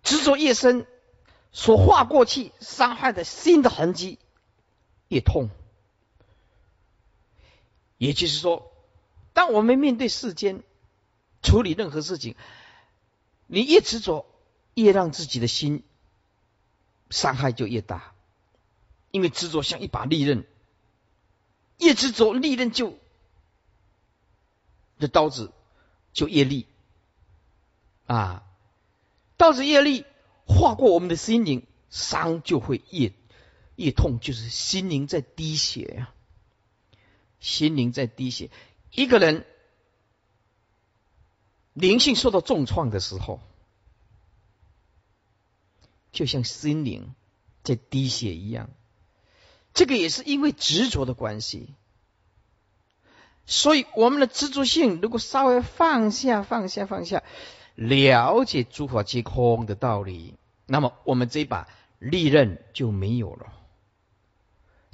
[0.03, 0.87] 执着越深，
[1.51, 4.19] 所划过去伤害的心的痕迹
[5.09, 5.49] 越痛。
[7.97, 8.71] 也就是说，
[9.33, 10.63] 当我们面对世间
[11.43, 12.37] 处理任何事情，
[13.47, 14.27] 你越执着，
[14.83, 15.83] 越让自己的心
[17.11, 18.13] 伤害就越大，
[19.11, 20.47] 因为执着像一把利刃，
[21.79, 22.97] 越执着利刃就
[24.99, 25.53] 这刀子
[26.13, 26.67] 就越利
[28.07, 28.45] 啊，
[29.37, 30.05] 刀子越利，
[30.47, 33.13] 划过我们的心灵，伤就会越
[33.77, 36.15] 越痛，就是心灵在滴血呀。
[37.41, 38.51] 心灵在滴血，
[38.91, 39.47] 一个人
[41.73, 43.41] 灵性受到重创的时候，
[46.13, 47.15] 就像心灵
[47.63, 48.71] 在滴血一样。
[49.75, 51.75] 这个也是因为执着的关系，
[53.47, 57.23] 所以我们的执着性如果稍微放下、放下、放下，
[57.75, 60.35] 了解诸法皆空的道理，
[60.67, 61.69] 那么我们这一把
[61.99, 63.53] 利刃就没有了，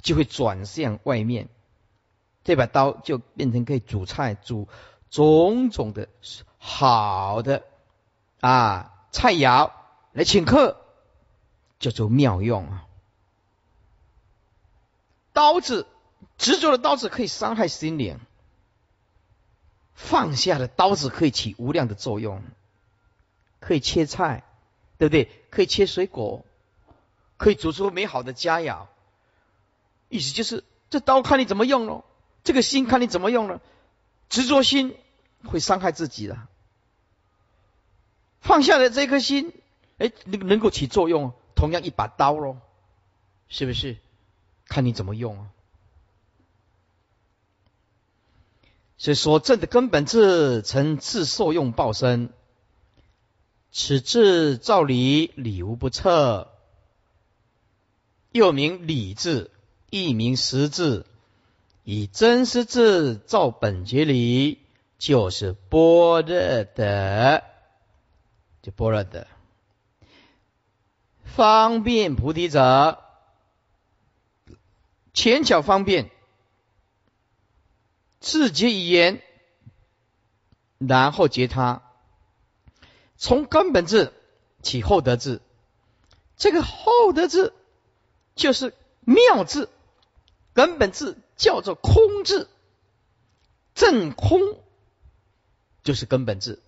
[0.01, 1.49] 就会转向外面。
[2.43, 4.67] 这把刀就变成可以煮菜、煮
[5.09, 6.09] 种种的
[6.59, 7.63] 好的
[8.39, 9.71] 啊菜肴
[10.11, 10.84] 来请客，
[11.85, 12.87] 叫做妙用啊。
[15.33, 15.85] 刀子
[16.39, 18.19] 执着的刀子可以伤害心灵，
[19.93, 22.41] 放下的刀子可以起无量的作用，
[23.59, 24.43] 可以切菜，
[24.97, 25.29] 对不对？
[25.51, 26.43] 可以切水果，
[27.37, 28.87] 可以煮出美好的佳肴。
[30.09, 32.03] 意思就是这刀看你怎么用喽。
[32.43, 33.61] 这个心看你怎么用了，
[34.27, 34.97] 执着心
[35.43, 36.47] 会伤害自己的，
[38.41, 39.53] 放下的这颗心，
[39.99, 41.33] 哎，能能够起作用，
[41.65, 42.57] 同样一把刀喽，
[43.49, 43.97] 是不是？
[44.67, 45.49] 看你怎么用啊。
[48.99, 52.29] 所以说，正的根本智成自受用报身，
[53.71, 56.51] 此智照理理无不测，
[58.31, 59.49] 又名理智，
[59.89, 61.03] 亦名实智。
[61.83, 64.59] 以真实智照本觉理，
[64.99, 67.43] 就是般若的，
[68.61, 69.25] 就般若的
[71.25, 73.03] 方便菩提者，
[75.13, 76.09] 浅巧方便，
[78.19, 79.21] 自觉语言，
[80.77, 81.81] 然后结他，
[83.17, 84.13] 从根本智
[84.61, 85.41] 起后得智，
[86.37, 87.53] 这个后得智
[88.35, 89.67] 就是妙智，
[90.53, 91.17] 根本智。
[91.37, 92.47] 叫做空智，
[93.73, 94.39] 正空
[95.83, 96.61] 就是根本智，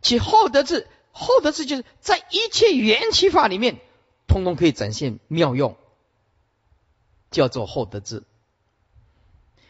[0.00, 3.78] 其后得智，后德智就是在一切缘起法里面，
[4.26, 5.76] 通通可以展现妙用，
[7.30, 8.24] 叫做后德智。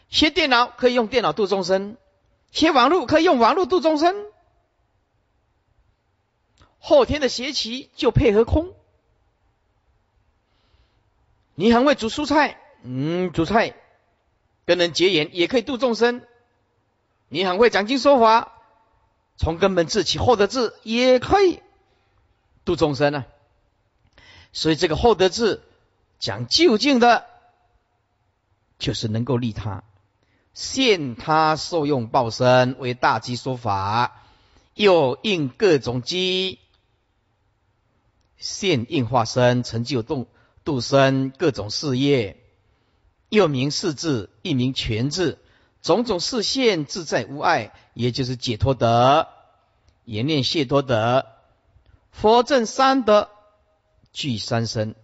[0.09, 1.97] 学电脑可以用电脑度众生，
[2.51, 4.15] 学网络可以用网络度众生，
[6.79, 8.73] 后天的学习就配合空。
[11.55, 12.59] 你很会煮蔬菜。
[12.83, 13.75] 嗯，煮菜
[14.65, 16.21] 跟人结缘也可以度众生。
[17.29, 18.51] 你很会讲经说法，
[19.35, 21.59] 从根本治起后得智也可以
[22.65, 23.25] 度众生啊。
[24.51, 25.61] 所以这个后得智
[26.19, 27.25] 讲究竟的，
[28.77, 29.83] 就是能够利他，
[30.53, 34.21] 现他受用报身为大机说法，
[34.75, 36.59] 又应各种机，
[38.37, 40.27] 现应化身成就动
[40.63, 42.39] 度生各种事业。
[43.29, 45.39] 又名四智，一名全智，
[45.83, 49.27] 种种视现自在无碍，也就是解脱德，
[50.05, 51.27] 言念谢多德，
[52.09, 53.29] 佛正三德
[54.13, 54.95] 具三身，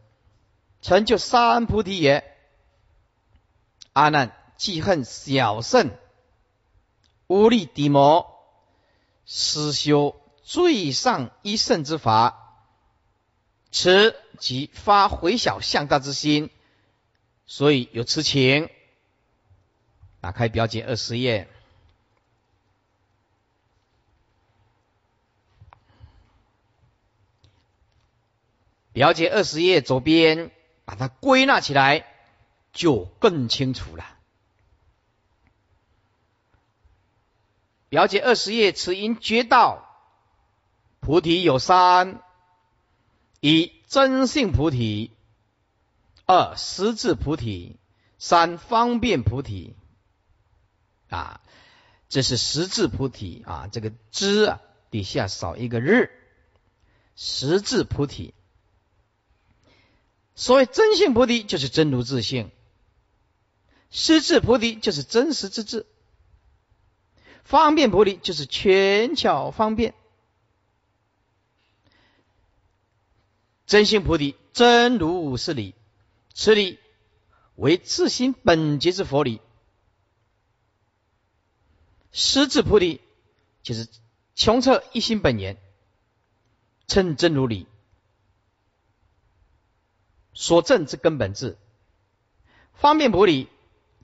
[0.81, 2.23] 成就三菩提也。
[3.91, 5.91] 阿难，记恨小圣，
[7.27, 8.39] 无力抵魔，
[9.25, 12.63] 思修最上一圣之法，
[13.69, 16.49] 此即发回小向大之心，
[17.45, 18.69] 所以有痴情。
[20.21, 21.47] 打开表姐二十页。
[28.91, 30.51] 了解二十页左边，
[30.83, 32.05] 把它归纳起来，
[32.73, 34.17] 就更清楚了。
[37.87, 39.87] 了解二十页，此因觉道
[40.99, 42.21] 菩提有三：
[43.39, 45.11] 一真性菩提，
[46.25, 47.77] 二实质菩提，
[48.17, 49.75] 三方便菩提。
[51.09, 51.41] 啊，
[52.07, 56.11] 这是十字菩提啊，这个知啊底下少一个日，
[57.15, 58.33] 十字菩提。
[60.35, 62.49] 所谓真性菩提，就是真如自性；
[63.91, 65.85] 实质菩提，就是真实之智；
[67.43, 69.93] 方便菩提，就是权巧方便。
[73.65, 75.75] 真性菩提，真如是理，
[76.33, 76.79] 此理
[77.55, 79.41] 为自心本觉之佛理；
[82.11, 83.01] 实质菩提，
[83.63, 83.87] 就是
[84.35, 85.57] 穷彻一心本源，
[86.87, 87.67] 称真如理。
[90.33, 91.57] 所证之根本智，
[92.73, 93.49] 方便菩提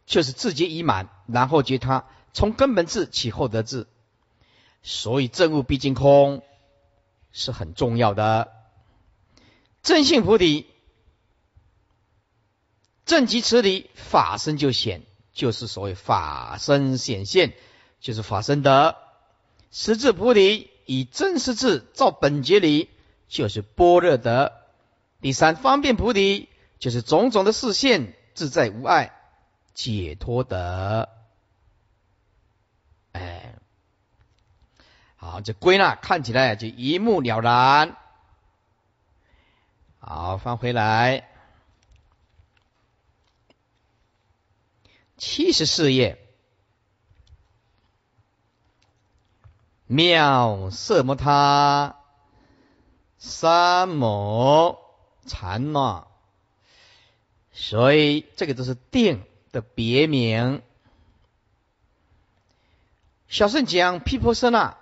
[0.06, 3.88] 就是自觉已满，然后觉他，从根本智起后得智。
[4.84, 6.44] 所以正悟毕竟空
[7.32, 8.52] 是很重要的。
[9.82, 10.68] 正性菩提，
[13.06, 17.56] 正即此理，法身就显，就是所谓法身显现，
[18.06, 18.96] 就是法身德。
[19.72, 22.88] 实质菩提以真实智照本觉理，
[23.28, 24.54] 就是般若德。
[25.22, 26.48] 第三方便菩提
[26.78, 29.12] 就是种种的视线自在无碍
[29.74, 31.10] 解脱的，
[33.12, 33.56] 哎，
[35.16, 37.98] 好，这归纳看起来就一目了然。
[39.98, 41.28] 好，翻回来，
[45.18, 46.24] 七十四页，
[49.88, 51.98] 妙色摩他
[53.18, 54.82] 三摩。
[55.28, 56.06] 禅嘛，
[57.52, 60.62] 所以这个都是定的别名。
[63.28, 64.78] 小圣讲毗婆舍那，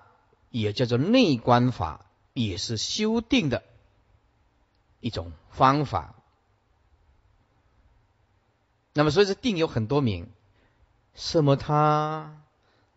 [0.49, 3.63] 也叫做内观法，也是修定的
[4.99, 6.13] 一种方法。
[8.91, 10.29] 那么，所以这定有很多名：
[11.15, 12.43] 色摩他、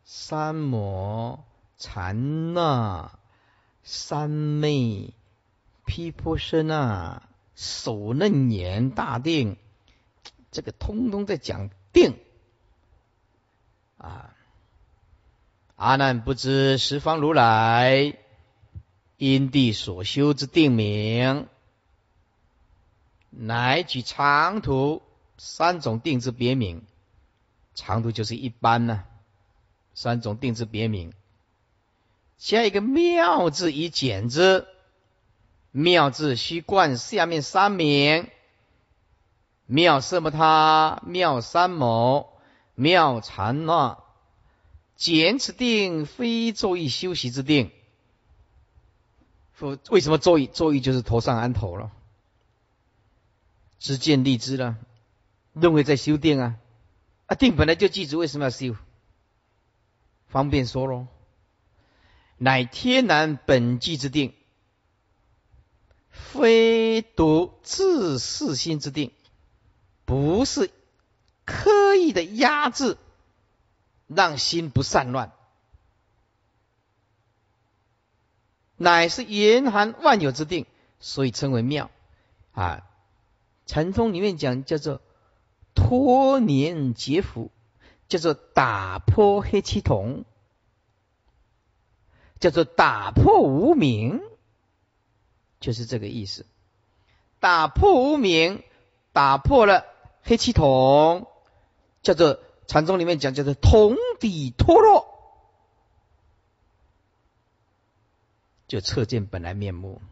[0.05, 1.45] 三摩、
[1.79, 3.18] 禅那、
[3.83, 5.14] 三昧、
[5.85, 7.22] 毗婆舍那。
[7.55, 9.57] 手嫩言大定，
[10.51, 12.18] 这个通通在讲定
[13.97, 14.37] 啊！
[15.77, 18.18] 阿难不知十方如来
[19.16, 21.49] 因地所修之定名，
[23.31, 25.01] 乃举长途
[25.39, 26.85] 三种定之别名。
[27.74, 29.05] 长途就是一般呢，
[29.95, 31.14] 三种定之别名，
[32.39, 34.66] 加一个妙字以简之。
[35.70, 38.28] 妙字须冠下面三名：
[39.66, 42.32] 妙色摩他、妙三摩、
[42.74, 43.99] 妙禅那。
[44.97, 47.70] 简此定非坐意修习之定。
[49.61, 50.47] 为为什么坐意？
[50.47, 51.91] 坐意就是头上安头了，
[53.78, 54.76] 知见立知了，
[55.53, 56.57] 认为在修定啊。
[57.26, 58.74] 啊，定本来就记住，为什么要修？
[60.28, 61.07] 方便说喽，
[62.39, 64.34] 乃天然本具之定。
[66.11, 69.12] 非独自私心之定，
[70.05, 70.70] 不是
[71.45, 72.97] 刻意的压制，
[74.07, 75.32] 让心不散乱，
[78.76, 80.66] 乃是严寒万有之定，
[81.01, 81.91] 所以称为妙
[82.53, 82.82] 啊。
[83.66, 85.01] 禅宗里面讲叫做
[85.74, 87.51] 脱年劫福，
[88.09, 90.24] 叫做打破黑气筒，
[92.41, 94.22] 叫做打破无明。
[95.59, 96.45] 就是这个意思，
[97.41, 98.62] 打破无明，
[99.12, 99.87] 打破了
[100.22, 101.26] 黑气筒，
[102.03, 105.07] 叫做禅宗里面讲叫做同底脱落，
[108.68, 110.03] 就彻见本来面目。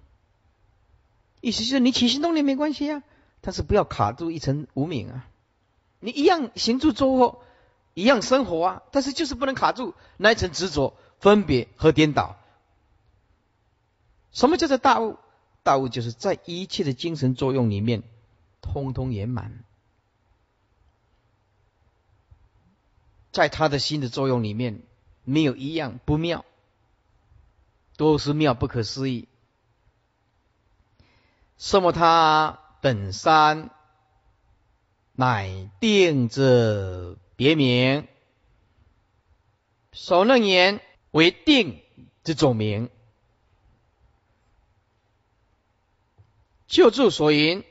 [1.42, 3.02] 意思就是你起心动念没关系啊，
[3.42, 5.28] 但是不要卡住一层无名啊。
[6.00, 7.44] 你一样行住坐卧，
[7.92, 12.36] 一样生活啊，但是就是不能卡住那一层执着、分别和颠倒。
[14.30, 15.16] 什么叫做大悟？
[15.62, 18.02] 大悟就是在一切的精神作用里面，
[18.60, 19.64] 通通圆满。
[23.32, 24.82] 在他的心的作用里面，
[25.24, 26.44] 没有一样不妙，
[27.96, 29.26] 都是妙不可思议。
[31.56, 33.70] 什么他本山
[35.12, 38.06] 乃定之别名，
[39.90, 40.82] 首楞言
[41.14, 41.80] 为定
[42.24, 42.90] 之总名。
[46.66, 47.62] 救助所言，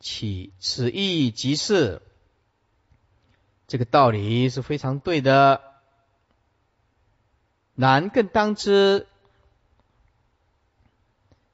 [0.00, 2.02] 起此意即是。
[3.66, 5.62] 这个道理是非常对的，
[7.74, 9.06] 然更当知，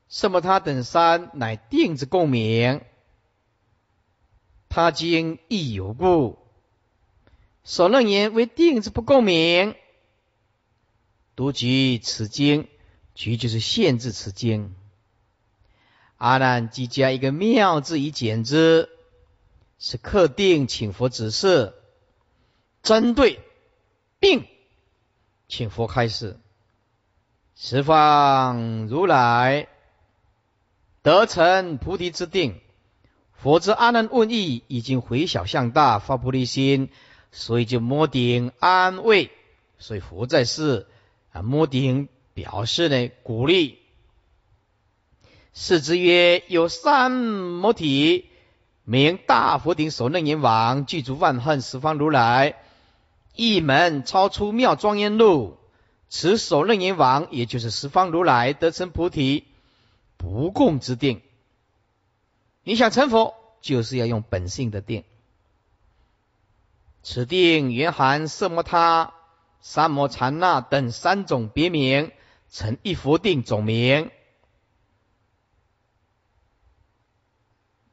[0.09, 2.85] 什么他等三乃定之共鸣，
[4.69, 6.42] 他经亦有故，
[7.65, 9.75] 所论言为定之不共鸣，
[11.37, 12.69] 独举此经，
[13.15, 14.75] 举就是限制此经。
[16.17, 18.89] 阿难即加一个妙字以简之，
[19.79, 21.75] 是刻定请佛指示。
[22.83, 23.41] 针对
[24.21, 24.47] 定，
[25.49, 26.39] 请佛开示。
[27.55, 29.69] 十方如来
[31.03, 32.61] 得成菩提之定，
[33.33, 36.91] 佛之阿难问意已经回小向大发菩提心，
[37.33, 39.33] 所以就摸顶安慰。
[39.79, 40.87] 所以佛在世
[41.33, 43.79] 啊，摸顶表示呢鼓励。
[45.55, 48.27] 是之曰：有三摩体，
[48.85, 52.57] 名大佛顶首楞严王，具足万恨十方如来。
[53.35, 55.59] 一门超出妙庄严路，
[56.09, 59.45] 此首楞严王，也就是十方如来得成菩提
[60.17, 61.23] 不共之定。
[62.63, 65.05] 你想成佛，就是要用本性的定。
[67.03, 69.13] 此定云含色摩他、
[69.61, 72.13] 三摩禅那等三种别名，
[72.51, 74.11] 成一佛定总名。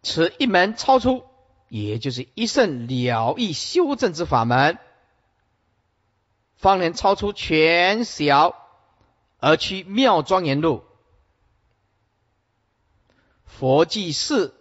[0.04, 1.24] 此一门超出，
[1.68, 4.78] 也就是一圣了义修正之法门。
[6.56, 8.54] 方能超出全小
[9.40, 10.84] 而去妙庄严路。
[13.46, 14.54] 佛记事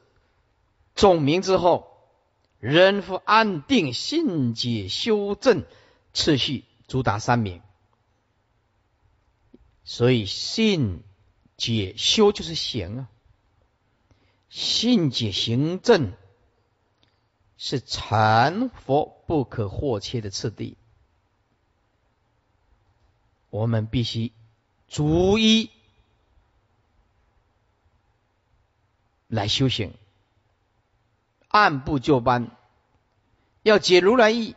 [0.95, 1.88] 总名之后，
[2.61, 5.65] 人复安定信解修正
[6.13, 7.63] 次序，主打三名。
[9.85, 11.03] 所以信
[11.57, 13.09] 解修就是行啊，
[14.51, 16.13] 信解行正
[17.57, 20.77] 是禅佛不可或缺的次第。
[23.51, 24.33] 我们必须
[24.89, 25.71] 逐一
[29.27, 29.95] 来修行，
[31.49, 32.51] 按部就班，
[33.63, 34.55] 要解如来意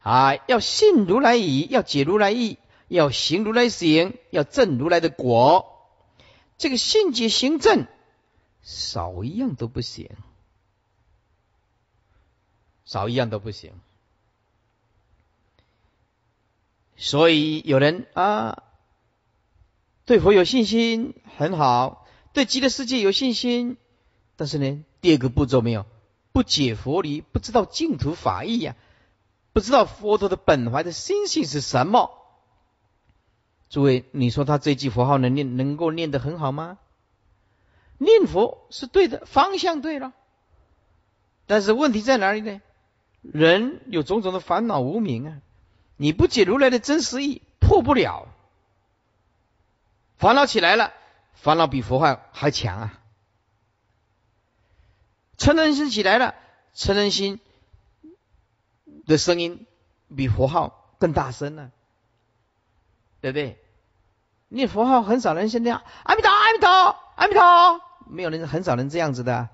[0.00, 2.58] 啊，要信如来意，要解如来意，
[2.88, 5.70] 要行如来行，要证如来的果。
[6.58, 7.86] 这个信解行证
[8.62, 10.10] 少一样都不行，
[12.84, 13.72] 少一样都不行。
[16.96, 18.62] 所以有人啊，
[20.04, 23.76] 对佛有信心很好，对极乐世界有信心，
[24.36, 25.86] 但是呢，第二个步骤没有，
[26.32, 28.76] 不解佛理，不知道净土法义呀，
[29.52, 32.10] 不知道佛陀的本怀的心性是什么。
[33.70, 36.78] 诸位，你说他这句佛号能念，能够念得很好吗？
[37.98, 40.12] 念佛是对的，方向对了，
[41.46, 42.60] 但是问题在哪里呢？
[43.22, 45.38] 人有种种的烦恼无明啊。
[45.96, 48.26] 你不解如来的真实意，破不了。
[50.18, 50.92] 烦恼起来了，
[51.34, 53.00] 烦恼比佛号还强啊！
[55.36, 56.34] 成人心起来了，
[56.74, 57.40] 成人心
[59.06, 59.66] 的声音
[60.16, 61.70] 比佛号更大声呢，
[63.20, 63.58] 对不对？
[64.48, 66.68] 念佛号很少人现在阿弥陀阿弥陀
[67.16, 69.48] 阿弥陀，没有人很少人这样子的，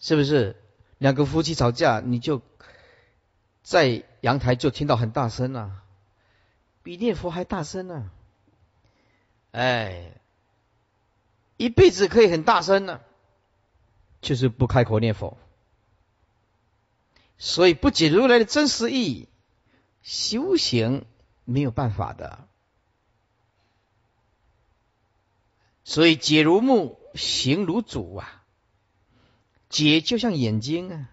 [0.00, 0.56] 是不是？
[0.98, 2.42] 两个夫妻吵架，你就。
[3.62, 5.72] 在阳台就听到很大声了，
[6.82, 8.10] 比念佛还大声呢。
[9.52, 10.12] 哎，
[11.56, 13.00] 一辈子可以很大声呢，
[14.24, 15.36] 就是不开口念佛。
[17.38, 19.28] 所以不解如来的真实意，
[20.02, 21.04] 修行
[21.44, 22.48] 没有办法的。
[25.84, 28.42] 所以解如木，行如主啊。
[29.68, 31.10] 解就像眼睛啊，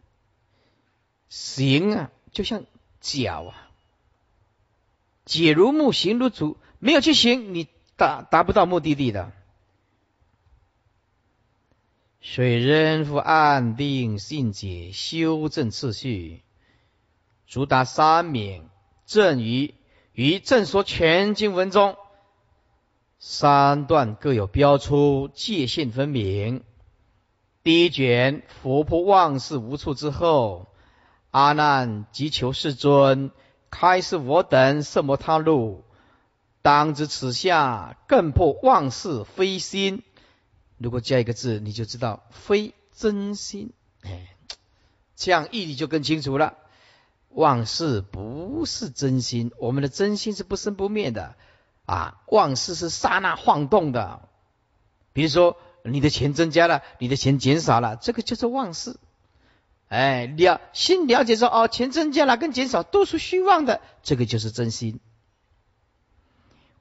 [1.30, 2.12] 行啊。
[2.32, 2.64] 就像
[3.02, 3.70] 脚啊，
[5.26, 9.34] 解如木，行如竹，没有去行，你达达不到目的地的。
[12.22, 16.44] 水人复安定信解，修正次序，
[17.48, 18.70] 主打三名
[19.08, 19.74] 正于
[20.14, 21.98] 于正说全经文中，
[23.18, 26.64] 三段各有标出，界限分明。
[27.64, 30.68] 第一卷佛破妄事无处之后，
[31.32, 33.32] 阿难即求世尊
[33.72, 35.86] 开示我等色摩他路，
[36.62, 40.04] 当知此下更破妄事非心。
[40.82, 43.72] 如果加一个字，你就知道非真心。
[44.02, 44.36] 哎，
[45.16, 46.58] 这样义理就更清楚了。
[47.30, 51.36] 妄事不是真心，我们的真心是不生不灭的
[51.86, 52.22] 啊！
[52.28, 54.28] 妄事是刹那晃动的。
[55.14, 58.98] 比如说，你的钱增加了，你的钱减少了，这个就是妄事。
[59.88, 65.00] 哎，了心了解说，哦，钱增加了跟减少都是虚妄的，这个就是真心。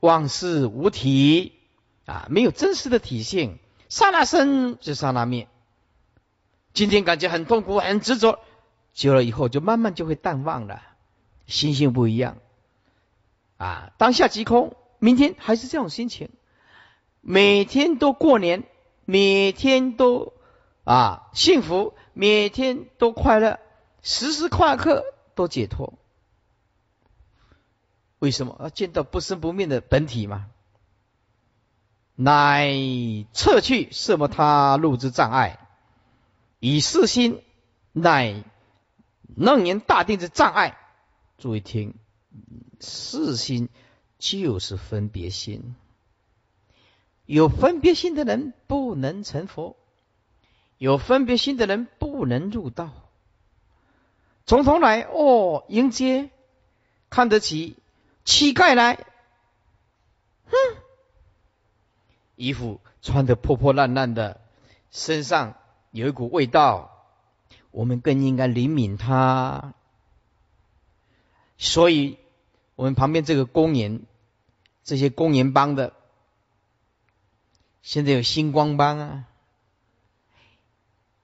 [0.01, 1.53] 妄事无体
[2.07, 3.60] 啊，没有真实的体性，
[3.91, 5.49] 刹那生就刹那灭。
[6.73, 8.39] 今天感觉很痛苦，很执着。
[8.95, 10.81] 久了以后，就慢慢就会淡忘了，
[11.47, 12.39] 心性不一样
[13.57, 13.93] 啊！
[13.99, 16.31] 当下即空，明天还是这种心情，
[17.21, 18.65] 每天都过年，
[19.05, 20.33] 每天都
[20.85, 23.59] 啊幸福，每天都快乐，
[24.03, 25.95] 时时刻刻都解脱。
[28.21, 28.57] 为什么？
[28.61, 30.47] 要见到不生不灭的本体嘛？
[32.23, 32.69] 乃
[33.33, 35.59] 撤去什么他路之障碍，
[36.59, 37.43] 以四心
[37.93, 38.45] 乃。
[39.37, 40.77] 楞严大定之障碍，
[41.39, 41.95] 注意听，
[42.81, 43.69] 四心
[44.19, 45.77] 就是分别心。
[47.27, 49.77] 有分别心的人不能成佛，
[50.79, 52.91] 有分别心的人不能入道。
[54.47, 56.29] 从头来哦，迎接
[57.09, 57.77] 看得起
[58.25, 59.07] 乞丐来，
[60.47, 60.57] 哼，
[62.41, 64.41] 衣服穿的破破烂烂的，
[64.91, 65.55] 身上
[65.91, 66.97] 有一股味道。
[67.71, 69.75] 我们更应该怜悯他，
[71.57, 72.19] 所以
[72.75, 74.03] 我们旁边这个公园，
[74.83, 75.93] 这些公园帮的，
[77.83, 79.25] 现在有星光帮啊，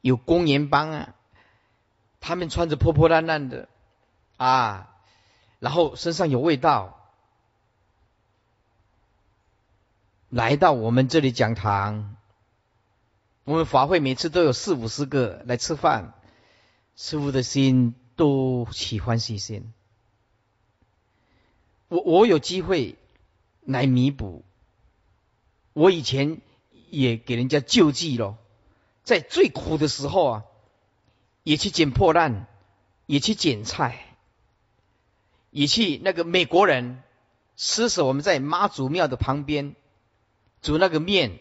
[0.02, 1.14] 有公园帮啊，
[2.20, 3.68] 他们穿着破破烂烂的
[4.36, 4.94] 啊，
[5.58, 6.95] 然后身上有味道，
[10.37, 12.14] 来到我们这里讲堂，
[13.45, 16.12] 我们法会每次都有四五十个来吃饭。
[16.95, 19.72] 师傅的心都喜欢细心，
[21.89, 22.97] 我我有机会
[23.64, 24.45] 来弥补。
[25.72, 26.43] 我以前
[26.91, 28.37] 也给人家救济了，
[29.05, 30.45] 在最苦的时候啊，
[31.45, 32.47] 也去捡破烂，
[33.07, 34.05] 也去捡菜，
[35.49, 37.03] 也去那个美国人
[37.57, 39.74] 施舍我们在妈祖庙的旁边
[40.66, 41.38] 煮那个面，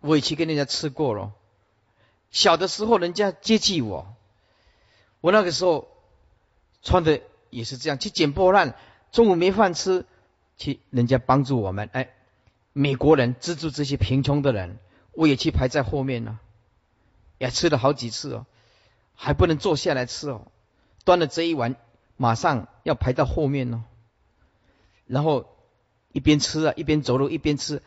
[0.00, 1.34] 我也去跟人家吃过了。
[2.32, 4.12] 小的时候人家接济我。
[5.20, 5.86] 我那个时候
[6.82, 8.74] 穿的也是这样，去捡破烂，
[9.12, 10.04] 中午没饭吃，
[10.56, 12.10] 去人家帮助我们，哎，
[12.72, 14.80] 美国人资助这些贫穷的人，
[15.12, 16.40] 我也去排在后面呢，
[17.38, 18.46] 也吃了好几次哦，
[19.14, 20.50] 还不能坐下来吃哦，
[21.04, 21.76] 端了这一碗，
[22.16, 23.84] 马上要排到后面哦，
[25.06, 25.56] 然后
[26.10, 27.80] 一边吃啊，一边走路，一边吃，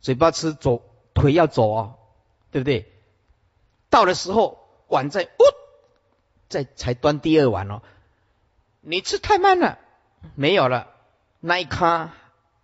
[0.00, 0.82] 嘴巴吃，走
[1.14, 1.94] 腿要走啊，
[2.50, 2.92] 对不对？
[3.90, 5.44] 到的时候碗在哦。
[6.48, 7.82] 再才端第二碗哦，
[8.80, 9.80] 你吃太慢了，
[10.36, 10.92] 没有了，
[11.40, 12.12] 那一咖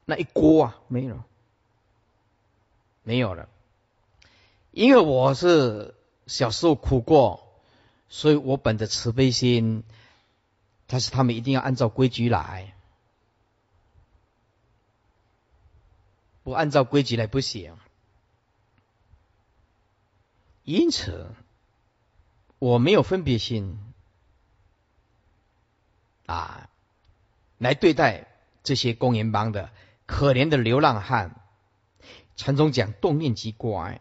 [0.05, 1.19] 那一锅啊没有，
[3.03, 3.49] 没有了，
[4.71, 5.97] 因为我是
[6.29, 7.49] 小时候苦过，
[8.09, 9.83] 所以我本着慈悲心，
[10.87, 12.77] 但是他们一定要按照规矩来，
[16.43, 17.77] 不按照规矩来不行，
[20.65, 21.27] 因此。
[22.59, 23.77] 我没有分别心
[26.27, 26.69] 啊，
[27.59, 28.29] 来对待
[28.63, 29.71] 这些公园帮的
[30.07, 31.41] 可怜的流浪汉。
[32.37, 34.01] 禅宗讲动念即乖，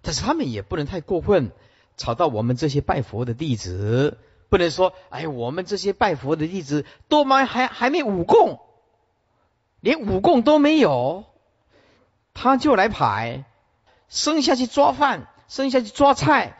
[0.00, 1.52] 但是他们也不能太过分，
[1.98, 4.16] 吵到我们这些拜佛的弟子。
[4.48, 7.44] 不能说，哎，我们这些拜佛的弟子多吗？
[7.44, 8.65] 还还没武功，
[9.86, 11.26] 连武功都没有，
[12.34, 13.44] 他就来排，
[14.08, 16.58] 生下去抓饭，生下去抓菜。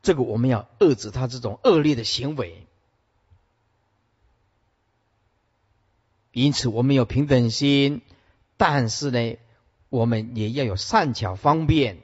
[0.00, 2.66] 这个我们要遏制他这种恶劣的行为，
[6.32, 8.00] 因此我们有平等心，
[8.56, 9.36] 但是呢，
[9.90, 11.98] 我们也要有善巧方便。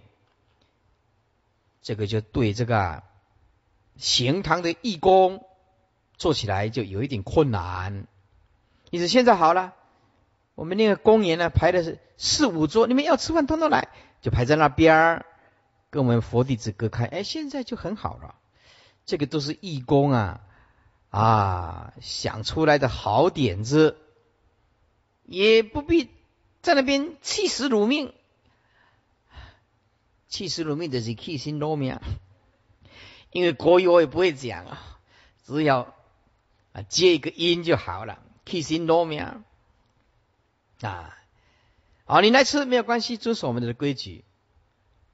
[1.81, 3.03] 这个就对这个
[3.97, 5.47] 行堂的义工
[6.19, 8.07] 做起来就有一点困难。
[8.91, 9.75] 因此现在好了，
[10.59, 13.91] 我们那个公园呢排的是四五桌，你们要吃饭通通来，
[14.21, 15.27] 就排在那边儿。
[15.89, 18.35] 跟我们佛弟子隔开，哎，现在就很好了。
[19.07, 20.41] 这个都是义工啊
[21.11, 23.99] 啊想出来的好点子，
[25.23, 26.11] 也不必
[26.61, 28.13] 在那边气死如命，
[30.27, 32.01] 气死如命的是气心如命，
[33.31, 34.99] 因为国语我也不会讲啊，
[35.45, 35.95] 只要
[36.73, 39.45] 啊接一个音就好了，气心如命
[40.83, 41.15] 啊。
[42.05, 44.25] 好，你来吃没有关系，遵守我们的规矩，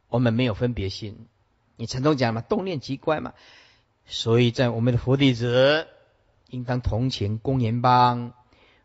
[0.08, 1.26] 我们没有分别心。
[1.76, 3.34] 你陈总讲嘛，动念即乖嘛，
[4.06, 5.88] 所以在我们的佛弟子
[6.48, 8.32] 应当同情公言帮，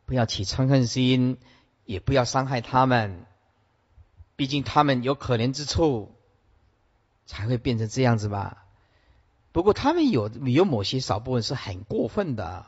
[0.06, 1.38] 不要起嗔恨心，
[1.86, 3.26] 也不要伤害他们，
[4.36, 6.16] 毕竟他们有可怜之处，
[7.28, 8.66] 才会变成这样子吧。
[9.52, 12.66] 不过他们有有某些少部分是很过分的，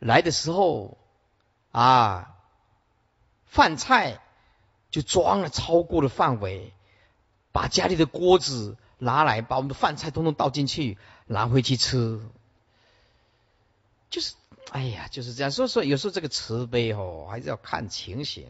[0.00, 0.98] 来的时候
[1.70, 2.33] 啊，
[3.54, 4.20] 饭菜
[4.90, 6.72] 就装了超过了范围，
[7.52, 8.76] 把家里的锅子。
[8.96, 10.96] 拿来把我们的饭菜通通倒进去，
[11.26, 12.20] 拿回去吃，
[14.08, 14.34] 就是，
[14.70, 15.50] 哎呀，就是这样。
[15.50, 18.46] 所以说，有时候这个慈悲哦，还是要看情形。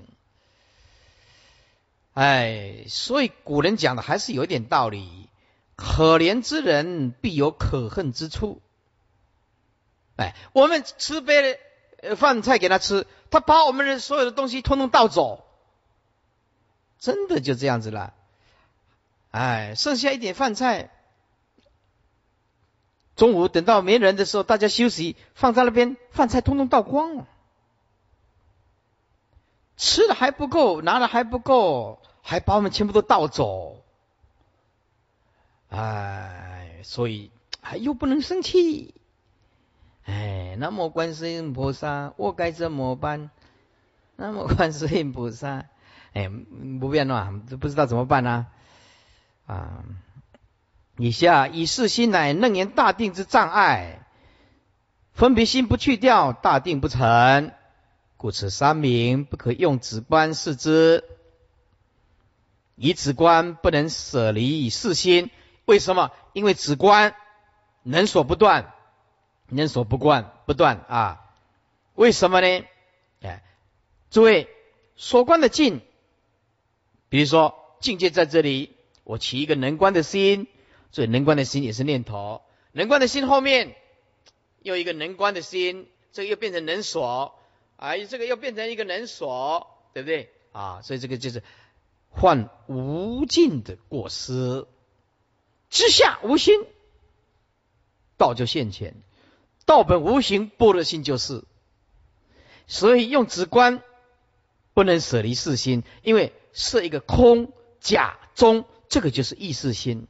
[2.12, 5.28] 哎，所以古人讲的还是有一点道理。
[5.74, 8.60] 可怜之人必有可恨之处。
[10.16, 11.58] 哎，我们慈悲
[12.04, 15.44] 的饭菜给他吃，他把我们的所有的东西通通倒走，
[16.98, 18.14] 真的就这样子了。
[19.30, 20.90] 哎，剩下一点饭菜，
[23.16, 27.26] 中午等到没人的时候，大家休息，放在那边，饭菜通通倒光了，
[29.76, 33.82] 吃的还不够，拿的还不够，还把我们全部都倒走。
[35.70, 38.94] 哎，所以哎又不能生气。
[40.04, 43.30] 哎，南无观世音菩萨，我该怎么办？
[44.16, 45.64] 南无观世音菩萨，
[46.12, 46.30] 哎，
[46.80, 48.46] 不变了，不知道怎么办呢？
[49.46, 49.84] 啊！
[50.96, 54.06] 以下以是心乃楞严大定之障碍，
[55.12, 57.50] 分别心不去掉，大定不成，
[58.16, 61.02] 故此三名不可用止观视之。
[62.76, 65.30] 以止观不能舍离四心，
[65.64, 66.10] 为什么？
[66.32, 67.14] 因为止观
[67.82, 68.72] 能所不断，
[69.48, 71.34] 能所不惯不断啊！
[71.94, 72.64] 为什么呢？
[73.22, 73.42] 哎，
[74.10, 74.48] 诸位
[74.96, 75.80] 所观的境，
[77.08, 78.72] 比如说境界在这里。
[79.06, 80.46] 我起一个能观的心，
[80.90, 82.40] 所以能观的心也是念头。
[82.72, 83.76] 能观的心后面
[84.62, 87.38] 又一个能观的心，这个又变成能所，
[87.76, 90.30] 哎，这个又变成一个能所，对不对？
[90.52, 91.42] 啊，所以这个就是
[92.08, 94.66] 患无尽的过失。
[95.68, 96.64] 之下无心，
[98.16, 98.94] 道就现前；
[99.66, 101.44] 道本无形，般若心就是。
[102.66, 103.82] 所以用直观
[104.72, 108.64] 不能舍离四心，因为设一个空假中。
[108.86, 110.06] 这个就是意识心，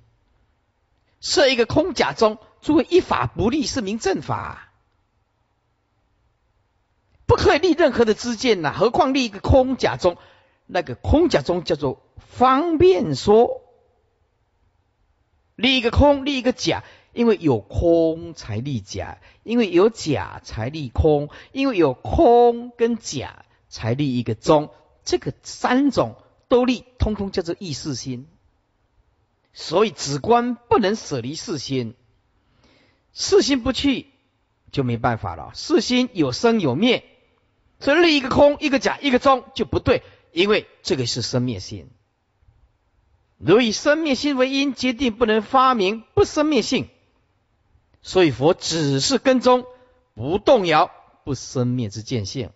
[1.21, 4.73] 设一个空假中，作为一法不立是名正法，
[7.25, 8.75] 不可以立任何的知见呐。
[8.77, 10.19] 何况立一个空假中，
[10.67, 13.63] 那个空假中叫做方便说，
[15.55, 16.85] 立一个空，立一个假，
[17.15, 24.71] 因为有空才立假，因为有假才立空，因为有空跟假才立一个中，
[25.05, 26.17] 这个三种
[26.49, 28.27] 都立，通通叫做意识心。
[29.53, 31.95] 所以，止观不能舍离四心，
[33.13, 34.09] 四心不去
[34.73, 35.53] 就没办法了。
[35.55, 37.05] 四心有生有灭，
[37.79, 40.03] 所以立一个空、一个假、一个中就不对，
[40.33, 41.89] 因为这个是生灭心。
[43.39, 46.89] 如以生灭心为因，决定不能发明不生灭性。
[48.05, 49.65] 所以佛只是跟踪，
[50.15, 50.91] 不动摇
[51.25, 52.53] 不生灭之见性，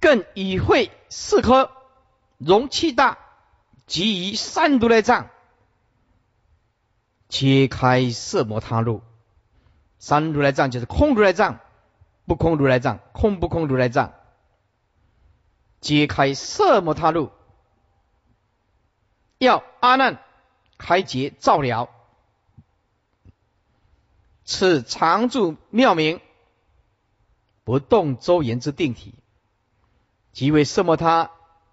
[0.00, 1.70] 更以会四颗
[2.38, 3.18] 容器大，
[3.86, 5.28] 即以三毒来障。
[7.28, 9.02] 揭开色魔他路，
[9.98, 11.60] 三如来藏就是空如来藏，
[12.26, 14.14] 不空如来藏，空不空如来藏。
[15.82, 17.30] 揭开色魔他路，
[19.36, 20.22] 要阿难
[20.78, 21.90] 开解照了，
[24.44, 26.20] 此常住妙名，
[27.64, 29.14] 不动周延之定体，
[30.32, 31.30] 即为色魔他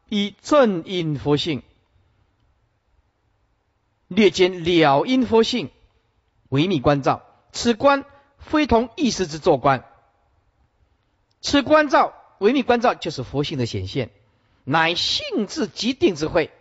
[0.07, 1.63] 以正因佛性。
[4.07, 5.69] 略见了因佛性，
[6.49, 8.05] 微密观照，此观
[8.37, 9.85] 非同意识之作观。
[11.39, 14.11] 此观照微密观照就是佛性的显现，
[14.63, 16.51] 乃性质极定之慧。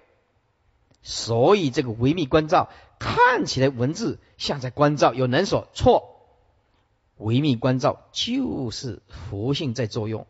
[1.02, 2.68] 所以这个微密观照
[3.00, 6.20] 看起来文字像在关照，有能所错。
[7.16, 10.26] 唯密关照就是佛性在作用，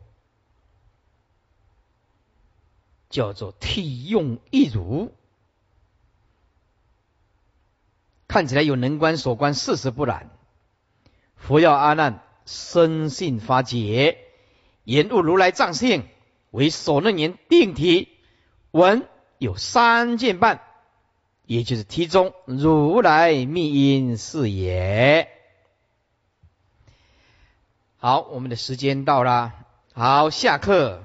[3.09, 5.13] 叫做体用一如。
[8.27, 10.29] 看起来有能观所观，事实不然。
[11.35, 14.17] 佛要阿难深信发解，
[14.85, 16.07] 言悟如来藏性，
[16.51, 18.07] 为所能言定体，
[18.71, 19.07] 文
[19.37, 20.61] 有三件半，
[21.51, 25.27] 也就是题中如来密因是也。
[27.97, 29.51] 好，我们的时间到了，
[29.91, 31.03] 好，下课。